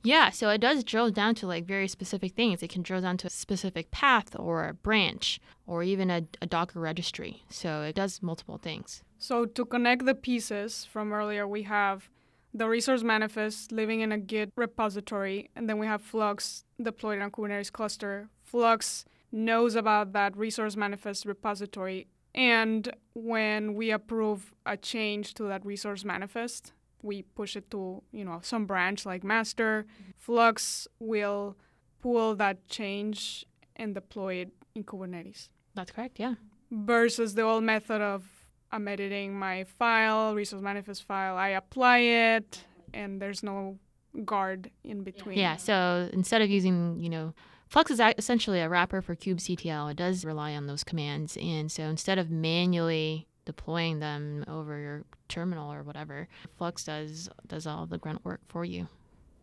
Yeah, 0.04 0.32
so 0.32 0.50
it 0.50 0.60
does 0.60 0.84
drill 0.84 1.12
down 1.12 1.36
to 1.36 1.48
like 1.48 1.66
very 1.66 1.88
specific 1.88 2.34
things. 2.34 2.62
It 2.62 2.70
can 2.70 2.82
drill 2.82 3.02
down 3.02 3.16
to 3.18 3.28
a 3.28 3.30
specific 3.30 3.90
path 3.92 4.36
or 4.38 4.68
a 4.68 4.74
branch 4.74 5.40
or 5.66 5.82
even 5.82 6.10
a, 6.10 6.24
a 6.42 6.46
Docker 6.46 6.82
registry. 6.82 7.44
So 7.50 7.84
it 7.84 7.96
does 7.96 8.22
multiple 8.22 8.58
things. 8.58 9.04
So 9.22 9.46
to 9.46 9.66
connect 9.66 10.06
the 10.06 10.16
pieces 10.16 10.84
from 10.84 11.14
earlier, 11.14 11.48
we 11.48 11.62
have 11.62 12.10
the 12.56 12.68
resource 12.68 13.04
manifest 13.04 13.72
living 13.72 14.02
in 14.02 14.12
a 14.12 14.18
Git 14.18 14.52
repository, 14.56 15.52
and 15.56 15.70
then 15.70 15.78
we 15.78 15.86
have 15.86 16.02
Flux 16.02 16.66
deployed 16.82 17.18
in 17.18 17.22
a 17.22 17.30
Kubernetes 17.30 17.72
cluster. 17.72 18.30
Flux 18.42 19.06
knows 19.32 19.76
about 19.76 20.14
that 20.14 20.36
resource 20.36 20.76
manifest 20.76 21.28
repository, 21.28 22.08
and 22.34 22.92
when 23.14 23.76
we 23.76 23.92
approve 23.92 24.56
a 24.66 24.76
change 24.76 25.36
to 25.36 25.44
that 25.44 25.64
resource 25.64 26.04
manifest, 26.04 26.74
we 27.04 27.22
push 27.22 27.56
it 27.56 27.70
to 27.70 28.02
you 28.12 28.26
know 28.26 28.40
some 28.42 28.66
branch 28.66 29.06
like 29.06 29.24
master. 29.24 29.86
Flux 30.18 30.88
will 30.98 31.56
pull 32.02 32.34
that 32.38 32.68
change 32.68 33.46
and 33.76 33.94
deploy 33.94 34.34
it 34.34 34.50
in 34.74 34.84
Kubernetes. 34.84 35.50
That's 35.76 35.92
correct, 35.92 36.20
yeah. 36.20 36.36
Versus 36.72 37.36
the 37.36 37.44
old 37.44 37.64
method 37.64 38.02
of 38.02 38.41
I'm 38.72 38.88
editing 38.88 39.38
my 39.38 39.66
file, 39.66 40.34
resource 40.34 40.62
manifest 40.62 41.04
file, 41.04 41.36
I 41.36 41.50
apply 41.50 41.98
it, 42.00 42.64
and 42.94 43.22
there's 43.22 43.44
no 43.44 43.78
guard 44.26 44.72
in 44.84 45.04
between. 45.04 45.38
Yeah, 45.38 45.58
so 45.58 46.10
instead 46.14 46.42
of 46.42 46.50
using, 46.50 47.00
you 47.00 47.10
know, 47.10 47.34
Flux 47.72 47.90
is 47.90 48.02
essentially 48.18 48.60
a 48.60 48.68
wrapper 48.68 49.02
for 49.02 49.16
kubectl. 49.16 49.92
It 49.92 49.96
does 49.96 50.26
rely 50.26 50.56
on 50.56 50.68
those 50.68 50.84
commands. 50.84 51.38
And 51.38 51.72
so 51.72 51.84
instead 51.84 52.20
of 52.20 52.30
manually 52.30 53.28
deploying 53.46 54.00
them 54.00 54.44
over 54.48 54.78
your 54.78 55.06
terminal 55.30 55.72
or 55.72 55.82
whatever, 55.82 56.28
Flux 56.58 56.84
does 56.84 57.30
does 57.48 57.66
all 57.66 57.86
the 57.86 57.98
grunt 57.98 58.26
work 58.26 58.42
for 58.50 58.66
you. 58.66 58.90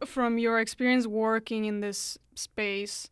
From 0.05 0.37
your 0.37 0.61
experience 0.61 1.07
working 1.07 1.64
in 1.64 1.81
this 1.81 2.19
space, 2.35 3.09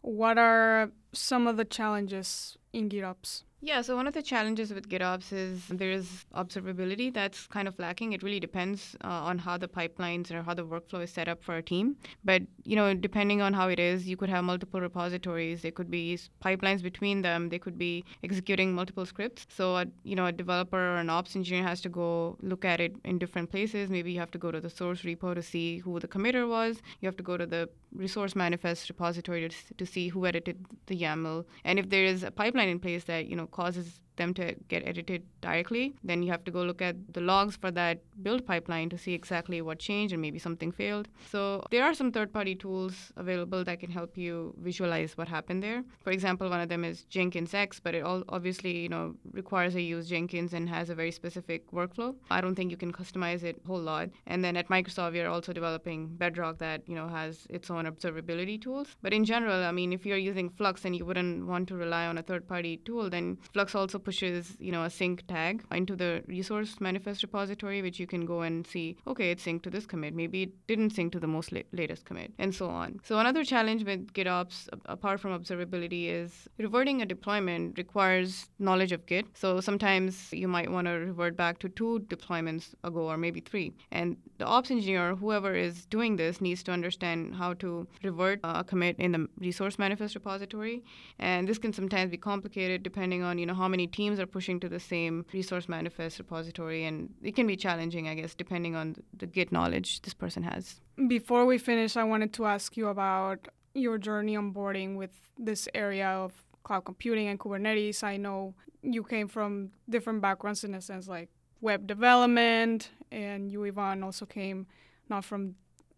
what 0.00 0.36
are 0.36 0.90
some 1.12 1.46
of 1.46 1.56
the 1.56 1.64
challenges 1.64 2.58
in 2.72 2.88
GitOps? 2.88 3.44
Yeah, 3.66 3.82
so 3.82 3.96
one 3.96 4.06
of 4.06 4.14
the 4.14 4.22
challenges 4.22 4.72
with 4.72 4.88
GitOps 4.88 5.32
is 5.32 5.66
there 5.66 5.90
is 5.90 6.24
observability 6.36 7.12
that's 7.12 7.48
kind 7.48 7.66
of 7.66 7.76
lacking. 7.80 8.12
It 8.12 8.22
really 8.22 8.38
depends 8.38 8.94
uh, 9.02 9.08
on 9.08 9.38
how 9.38 9.56
the 9.56 9.66
pipelines 9.66 10.30
or 10.30 10.40
how 10.40 10.54
the 10.54 10.64
workflow 10.64 11.02
is 11.02 11.10
set 11.10 11.26
up 11.26 11.42
for 11.42 11.56
a 11.56 11.62
team. 11.64 11.96
But 12.24 12.42
you 12.62 12.76
know, 12.76 12.94
depending 12.94 13.42
on 13.42 13.52
how 13.52 13.68
it 13.68 13.80
is, 13.80 14.06
you 14.06 14.16
could 14.16 14.28
have 14.28 14.44
multiple 14.44 14.80
repositories. 14.80 15.62
There 15.62 15.72
could 15.72 15.90
be 15.90 16.16
pipelines 16.44 16.80
between 16.80 17.22
them. 17.22 17.48
They 17.48 17.58
could 17.58 17.76
be 17.76 18.04
executing 18.22 18.72
multiple 18.72 19.04
scripts. 19.04 19.48
So 19.48 19.74
a, 19.78 19.86
you 20.04 20.14
know, 20.14 20.26
a 20.26 20.32
developer 20.32 20.78
or 20.78 20.98
an 20.98 21.10
ops 21.10 21.34
engineer 21.34 21.64
has 21.64 21.80
to 21.80 21.88
go 21.88 22.36
look 22.42 22.64
at 22.64 22.78
it 22.78 22.94
in 23.04 23.18
different 23.18 23.50
places. 23.50 23.90
Maybe 23.90 24.12
you 24.12 24.20
have 24.20 24.30
to 24.30 24.38
go 24.38 24.52
to 24.52 24.60
the 24.60 24.70
source 24.70 25.02
repo 25.02 25.34
to 25.34 25.42
see 25.42 25.78
who 25.78 25.98
the 25.98 26.06
committer 26.06 26.48
was. 26.48 26.80
You 27.00 27.08
have 27.08 27.16
to 27.16 27.24
go 27.24 27.36
to 27.36 27.46
the 27.46 27.68
resource 27.92 28.36
manifest 28.36 28.88
repository 28.88 29.48
to, 29.48 29.56
to 29.76 29.84
see 29.84 30.06
who 30.08 30.24
edited 30.24 30.64
the 30.86 30.96
YAML. 30.96 31.44
And 31.64 31.80
if 31.80 31.90
there 31.90 32.04
is 32.04 32.22
a 32.22 32.30
pipeline 32.30 32.68
in 32.68 32.78
place 32.78 33.02
that 33.04 33.26
you 33.26 33.34
know 33.34 33.48
causes 33.56 34.00
them 34.16 34.34
to 34.34 34.54
get 34.68 34.86
edited 34.86 35.22
directly, 35.40 35.94
then 36.02 36.22
you 36.22 36.30
have 36.30 36.44
to 36.44 36.50
go 36.50 36.62
look 36.62 36.82
at 36.82 36.96
the 37.12 37.20
logs 37.20 37.56
for 37.56 37.70
that 37.72 38.00
build 38.22 38.46
pipeline 38.46 38.88
to 38.90 38.98
see 38.98 39.12
exactly 39.14 39.60
what 39.62 39.78
changed 39.78 40.12
and 40.12 40.22
maybe 40.22 40.38
something 40.38 40.72
failed. 40.72 41.08
So 41.30 41.64
there 41.70 41.84
are 41.84 41.94
some 41.94 42.12
third-party 42.12 42.56
tools 42.56 43.12
available 43.16 43.64
that 43.64 43.80
can 43.80 43.90
help 43.90 44.16
you 44.16 44.54
visualize 44.58 45.16
what 45.16 45.28
happened 45.28 45.62
there. 45.62 45.84
For 46.02 46.10
example, 46.10 46.48
one 46.48 46.60
of 46.60 46.68
them 46.68 46.84
is 46.84 47.04
Jenkins 47.04 47.54
X, 47.54 47.80
but 47.80 47.94
it 47.94 48.02
all 48.02 48.22
obviously 48.28 48.78
you 48.78 48.88
know 48.88 49.14
requires 49.32 49.74
a 49.74 49.80
use 49.80 50.08
Jenkins 50.08 50.52
and 50.52 50.68
has 50.68 50.90
a 50.90 50.94
very 50.94 51.10
specific 51.10 51.70
workflow. 51.70 52.14
I 52.30 52.40
don't 52.40 52.54
think 52.54 52.70
you 52.70 52.76
can 52.76 52.92
customize 52.92 53.42
it 53.42 53.60
a 53.64 53.66
whole 53.66 53.80
lot. 53.80 54.08
And 54.26 54.44
then 54.44 54.56
at 54.56 54.68
Microsoft, 54.68 55.12
we 55.12 55.20
are 55.20 55.28
also 55.28 55.52
developing 55.52 56.08
Bedrock 56.08 56.58
that 56.58 56.82
you 56.86 56.94
know 56.94 57.08
has 57.08 57.46
its 57.50 57.70
own 57.70 57.84
observability 57.84 58.60
tools. 58.60 58.96
But 59.02 59.12
in 59.12 59.24
general, 59.24 59.64
I 59.64 59.72
mean, 59.72 59.92
if 59.92 60.06
you're 60.06 60.16
using 60.16 60.50
Flux 60.50 60.84
and 60.84 60.96
you 60.96 61.04
wouldn't 61.04 61.46
want 61.46 61.68
to 61.68 61.76
rely 61.76 62.06
on 62.06 62.18
a 62.18 62.22
third-party 62.22 62.78
tool, 62.84 63.10
then 63.10 63.38
Flux 63.52 63.74
also 63.74 63.98
pushes 64.06 64.56
you 64.66 64.72
know 64.74 64.84
a 64.84 64.90
sync 64.98 65.26
tag 65.26 65.64
into 65.80 65.96
the 66.02 66.10
resource 66.26 66.80
manifest 66.80 67.22
repository, 67.26 67.82
which 67.86 67.98
you 68.02 68.06
can 68.14 68.24
go 68.32 68.40
and 68.48 68.66
see. 68.72 68.86
Okay, 69.12 69.30
it's 69.32 69.44
synced 69.46 69.62
to 69.66 69.70
this 69.76 69.86
commit. 69.92 70.14
Maybe 70.22 70.42
it 70.46 70.52
didn't 70.72 70.90
sync 70.98 71.12
to 71.16 71.20
the 71.24 71.32
most 71.36 71.52
la- 71.56 71.68
latest 71.80 72.04
commit, 72.10 72.32
and 72.38 72.54
so 72.60 72.68
on. 72.82 73.00
So 73.08 73.18
another 73.18 73.44
challenge 73.52 73.84
with 73.90 74.12
GitOps, 74.18 74.68
apart 74.96 75.20
from 75.20 75.38
observability, 75.38 76.02
is 76.20 76.48
reverting 76.58 77.02
a 77.02 77.06
deployment 77.14 77.78
requires 77.78 78.48
knowledge 78.68 78.92
of 78.92 79.06
Git. 79.06 79.26
So 79.42 79.60
sometimes 79.68 80.32
you 80.42 80.48
might 80.56 80.70
want 80.70 80.86
to 80.86 80.94
revert 81.08 81.36
back 81.36 81.58
to 81.64 81.68
two 81.68 81.92
deployments 82.14 82.68
ago, 82.84 83.08
or 83.10 83.16
maybe 83.26 83.40
three. 83.40 83.68
And 83.90 84.16
the 84.38 84.46
ops 84.46 84.70
engineer, 84.70 85.16
whoever 85.16 85.54
is 85.66 85.84
doing 85.86 86.16
this, 86.22 86.40
needs 86.40 86.62
to 86.68 86.72
understand 86.78 87.34
how 87.34 87.54
to 87.64 87.86
revert 88.02 88.40
uh, 88.44 88.54
a 88.62 88.64
commit 88.64 88.96
in 88.98 89.12
the 89.12 89.28
resource 89.38 89.78
manifest 89.78 90.14
repository. 90.14 90.84
And 91.18 91.48
this 91.48 91.58
can 91.58 91.72
sometimes 91.72 92.10
be 92.10 92.18
complicated 92.32 92.82
depending 92.82 93.22
on 93.22 93.38
you 93.38 93.46
know 93.46 93.58
how 93.62 93.68
many 93.76 93.86
teams 93.96 94.20
are 94.20 94.26
pushing 94.26 94.60
to 94.60 94.68
the 94.68 94.78
same 94.78 95.24
resource 95.32 95.66
manifest 95.68 96.18
repository, 96.18 96.84
and 96.84 96.96
it 97.22 97.34
can 97.34 97.46
be 97.46 97.56
challenging, 97.56 98.04
I 98.08 98.14
guess, 98.14 98.34
depending 98.34 98.76
on 98.76 98.96
the 99.16 99.26
Git 99.26 99.50
knowledge 99.50 100.02
this 100.02 100.14
person 100.14 100.42
has. 100.42 100.80
Before 101.08 101.44
we 101.46 101.56
finish, 101.58 101.96
I 101.96 102.04
wanted 102.04 102.32
to 102.34 102.46
ask 102.46 102.76
you 102.76 102.88
about 102.88 103.48
your 103.74 103.98
journey 103.98 104.36
onboarding 104.36 104.96
with 104.96 105.14
this 105.38 105.68
area 105.74 106.08
of 106.08 106.32
cloud 106.62 106.84
computing 106.84 107.26
and 107.28 107.38
Kubernetes. 107.40 108.02
I 108.02 108.16
know 108.16 108.54
you 108.82 109.02
came 109.02 109.28
from 109.28 109.70
different 109.88 110.20
backgrounds 110.20 110.62
in 110.64 110.74
a 110.74 110.80
sense, 110.80 111.08
like 111.08 111.30
web 111.60 111.86
development, 111.86 112.90
and 113.10 113.50
you, 113.50 113.64
Yvonne, 113.64 114.02
also 114.02 114.26
came 114.26 114.66
not 115.08 115.24
from 115.24 115.54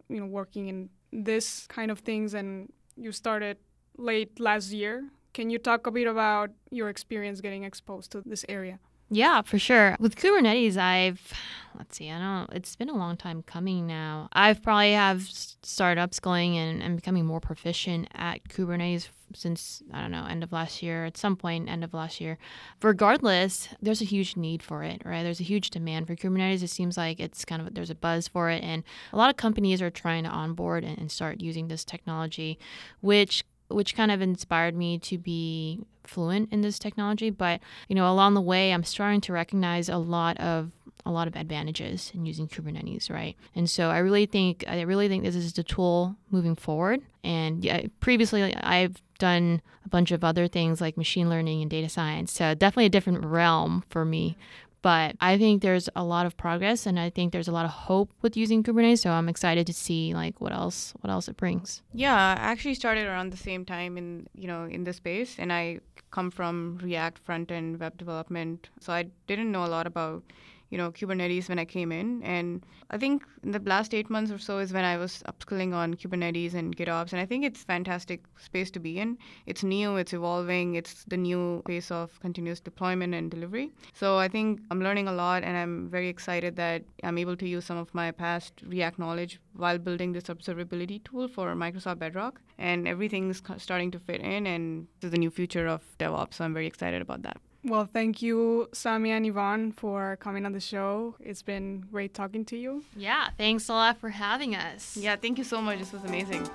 you 0.09 0.21
know 0.21 0.27
working 0.27 0.69
in 0.69 0.79
this 1.13 1.67
kind 1.67 1.91
of 1.91 1.99
things, 2.01 2.35
and 2.35 2.73
you 2.97 3.11
started 3.13 3.57
late 3.97 4.39
last 4.39 4.71
year 4.73 5.11
can 5.39 5.51
you 5.51 5.59
talk 5.61 5.87
a 5.87 5.93
bit 5.93 6.09
about 6.09 6.51
your 6.73 6.89
experience 6.89 7.41
getting 7.41 7.63
exposed 7.63 8.11
to 8.11 8.21
this 8.27 8.45
area? 8.49 8.81
Yeah, 9.09 9.43
for 9.43 9.57
sure. 9.57 9.97
With 10.01 10.17
Kubernetes, 10.17 10.77
I've 10.77 11.33
let's 11.79 11.97
see, 11.97 12.11
I 12.11 12.19
don't. 12.19 12.53
It's 12.53 12.75
been 12.75 12.89
a 12.89 12.97
long 12.97 13.17
time 13.17 13.45
coming 13.45 13.87
now. 13.87 14.29
I've 14.33 14.61
probably 14.65 14.95
have 14.95 15.23
startups 15.23 16.19
going 16.19 16.59
and, 16.59 16.83
and 16.83 16.97
becoming 16.97 17.25
more 17.25 17.39
proficient 17.39 18.09
at 18.17 18.49
Kubernetes 18.49 19.11
since 19.33 19.81
I 19.93 20.01
don't 20.01 20.11
know 20.11 20.27
end 20.27 20.43
of 20.43 20.51
last 20.51 20.83
year. 20.83 21.05
At 21.05 21.17
some 21.17 21.37
point, 21.37 21.69
end 21.69 21.85
of 21.85 21.95
last 21.95 22.21
year. 22.21 22.37
Regardless, 22.83 23.69
there's 23.81 24.03
a 24.03 24.05
huge 24.05 24.37
need 24.37 24.61
for 24.61 24.83
it, 24.83 25.03
right? 25.05 25.23
There's 25.23 25.41
a 25.41 25.45
huge 25.45 25.71
demand 25.71 26.09
for 26.09 26.17
Kubernetes. 26.17 26.65
It 26.65 26.71
seems 26.71 26.97
like 26.97 27.21
it's 27.21 27.45
kind 27.45 27.63
of 27.63 27.75
there's 27.75 27.91
a 27.91 27.95
buzz 27.95 28.27
for 28.27 28.51
it, 28.51 28.65
and 28.65 28.83
a 29.13 29.17
lot 29.17 29.31
of 29.31 29.37
companies 29.37 29.81
are 29.81 29.91
trying 29.91 30.25
to 30.25 30.31
onboard 30.31 30.83
and, 30.83 30.99
and 30.99 31.13
start 31.13 31.41
using 31.41 31.69
this 31.69 31.85
technology, 31.85 32.59
which 33.01 33.45
which 33.69 33.95
kind 33.95 34.11
of 34.11 34.21
inspired 34.21 34.75
me 34.75 34.99
to 34.99 35.19
be 35.19 35.81
fluent 36.05 36.53
in 36.53 36.63
this 36.63 36.79
technology. 36.79 37.31
But 37.31 37.61
you 37.89 37.95
know 37.95 38.11
along 38.11 38.35
the 38.35 38.41
way 38.41 38.73
i'm 38.73 38.85
starting 38.85 39.21
to 39.23 39.33
recognize 39.33 39.89
a 39.89 39.99
lot 39.99 40.39
of 40.39 40.71
a 41.07 41.11
lot 41.11 41.29
of 41.29 41.37
advantages 41.37 42.11
in 42.15 42.27
using 42.27 42.49
kubernetes 42.49 43.11
right? 43.11 43.37
And 43.55 43.69
so 43.69 43.91
i 43.91 43.99
really 43.99 44.27
think 44.27 44.65
i 44.69 44.81
really 44.83 45.09
think 45.09 45.25
this 45.25 45.37
is 45.37 45.53
the 45.53 45.63
tool 45.63 46.17
moving 46.31 46.57
forward. 46.57 47.03
And 47.25 47.65
yeah, 47.65 47.87
previously 48.01 48.55
i've 48.55 49.03
done 49.19 49.61
a 49.85 49.89
bunch 49.89 50.13
of 50.13 50.23
other 50.23 50.47
things 50.47 50.81
like 50.81 50.97
machine 50.97 51.29
learning 51.29 51.61
and 51.61 51.71
data 51.71 51.89
science. 51.89 52.33
So 52.33 52.55
definitely 52.55 52.87
a 52.87 52.91
different 52.91 53.25
realm 53.25 53.85
for 53.89 54.05
me 54.05 54.37
But 54.81 55.17
I 55.21 55.37
think 55.39 55.63
there's 55.63 55.89
a 55.97 56.05
lot 56.05 56.25
of 56.27 56.37
progress 56.37 56.87
and 56.87 57.01
I 57.01 57.11
think 57.11 57.33
there's 57.33 57.49
a 57.49 57.53
lot 57.53 57.65
of 57.65 57.73
hope 57.73 58.11
with 58.23 58.37
using 58.37 58.63
Kubernetes. 58.63 59.01
So 59.01 59.11
I'm 59.11 59.29
excited 59.29 59.67
to 59.67 59.73
see 59.73 60.15
like 60.15 60.41
what 60.41 60.53
else 60.53 60.95
what 61.01 61.11
else 61.11 61.29
it 61.29 61.37
brings. 61.37 61.83
Yeah, 61.93 62.15
I 62.15 62.33
actually 62.33 62.75
started 62.75 63.07
around 63.07 63.33
the 63.33 63.37
same 63.37 63.65
time 63.65 63.99
in 63.99 64.29
you 64.35 64.47
know 64.47 64.65
in 64.65 64.85
the 64.85 64.93
space 64.93 65.37
and 65.39 65.53
I 65.53 65.81
come 66.11 66.31
from 66.31 66.79
React 66.83 67.19
front 67.19 67.51
end 67.51 67.81
web 67.81 67.99
development. 67.99 68.69
So 68.81 68.93
I 68.93 69.07
didn't 69.27 69.51
know 69.51 69.65
a 69.65 69.73
lot 69.77 69.87
about 69.87 70.23
you 70.71 70.79
know 70.79 70.91
Kubernetes 70.91 71.49
when 71.49 71.59
I 71.59 71.65
came 71.65 71.93
in, 71.93 72.23
and 72.23 72.65
I 72.91 72.99
think 72.99 73.25
in 73.43 73.53
the 73.53 73.61
last 73.61 73.95
eight 73.95 74.11
months 74.11 74.31
or 74.31 74.39
so 74.39 74.59
is 74.59 74.73
when 74.73 74.85
I 74.85 74.97
was 74.97 75.23
upskilling 75.27 75.75
on 75.75 75.95
Kubernetes 75.95 76.55
and 76.55 76.77
GitOps, 76.77 77.13
and 77.13 77.21
I 77.21 77.27
think 77.27 77.45
it's 77.45 77.63
fantastic 77.63 78.25
space 78.39 78.71
to 78.73 78.81
be 78.81 78.99
in. 78.99 79.19
It's 79.47 79.63
new, 79.63 79.97
it's 79.97 80.13
evolving, 80.13 80.75
it's 80.75 81.05
the 81.05 81.17
new 81.17 81.63
pace 81.67 81.91
of 81.91 82.19
continuous 82.21 82.61
deployment 82.61 83.15
and 83.15 83.31
delivery. 83.31 83.73
So 83.95 84.19
I 84.19 84.29
think 84.29 84.61
I'm 84.71 84.83
learning 84.83 85.09
a 85.09 85.13
lot, 85.13 85.43
and 85.43 85.57
I'm 85.57 85.89
very 85.89 86.09
excited 86.09 86.57
that 86.57 86.83
I'm 87.03 87.19
able 87.19 87.37
to 87.37 87.49
use 87.49 87.65
some 87.65 87.79
of 87.79 87.95
my 87.95 88.11
past 88.11 88.53
React 88.67 88.99
knowledge 88.99 89.41
while 89.55 89.79
building 89.79 90.13
this 90.13 90.25
observability 90.25 91.03
tool 91.05 91.29
for 91.29 91.55
Microsoft 91.55 91.99
Bedrock, 91.99 92.41
and 92.59 92.87
everything's 92.87 93.43
starting 93.57 93.91
to 93.91 93.99
fit 93.99 94.21
in, 94.21 94.47
and 94.47 94.87
is 95.03 95.11
the 95.11 95.19
new 95.19 95.31
future 95.31 95.67
of 95.67 95.83
DevOps. 95.99 96.35
So 96.35 96.45
I'm 96.45 96.55
very 96.55 96.67
excited 96.67 97.03
about 97.03 97.23
that. 97.23 97.39
Well, 97.65 97.89
thank 97.93 98.23
you, 98.23 98.69
Samiya 98.73 99.17
and 99.17 99.27
Yvonne, 99.27 99.73
for 99.73 100.17
coming 100.21 100.47
on 100.47 100.53
the 100.53 100.61
show. 100.61 101.17
It's 101.21 101.43
been 101.43 101.85
great 101.91 102.15
talking 102.15 102.45
to 102.47 102.57
you. 102.57 102.85
Yeah, 102.97 103.29
thanks 103.37 103.69
a 103.69 103.73
lot 103.73 103.99
for 103.99 104.11
having 104.11 104.55
us. 104.55 104.97
Yeah, 104.97 105.17
thank 105.17 105.39
you 105.39 105.45
so 105.45 105.61
much. 105.61 105.79
This 105.79 105.93
was 105.93 106.05
amazing. 106.05 106.49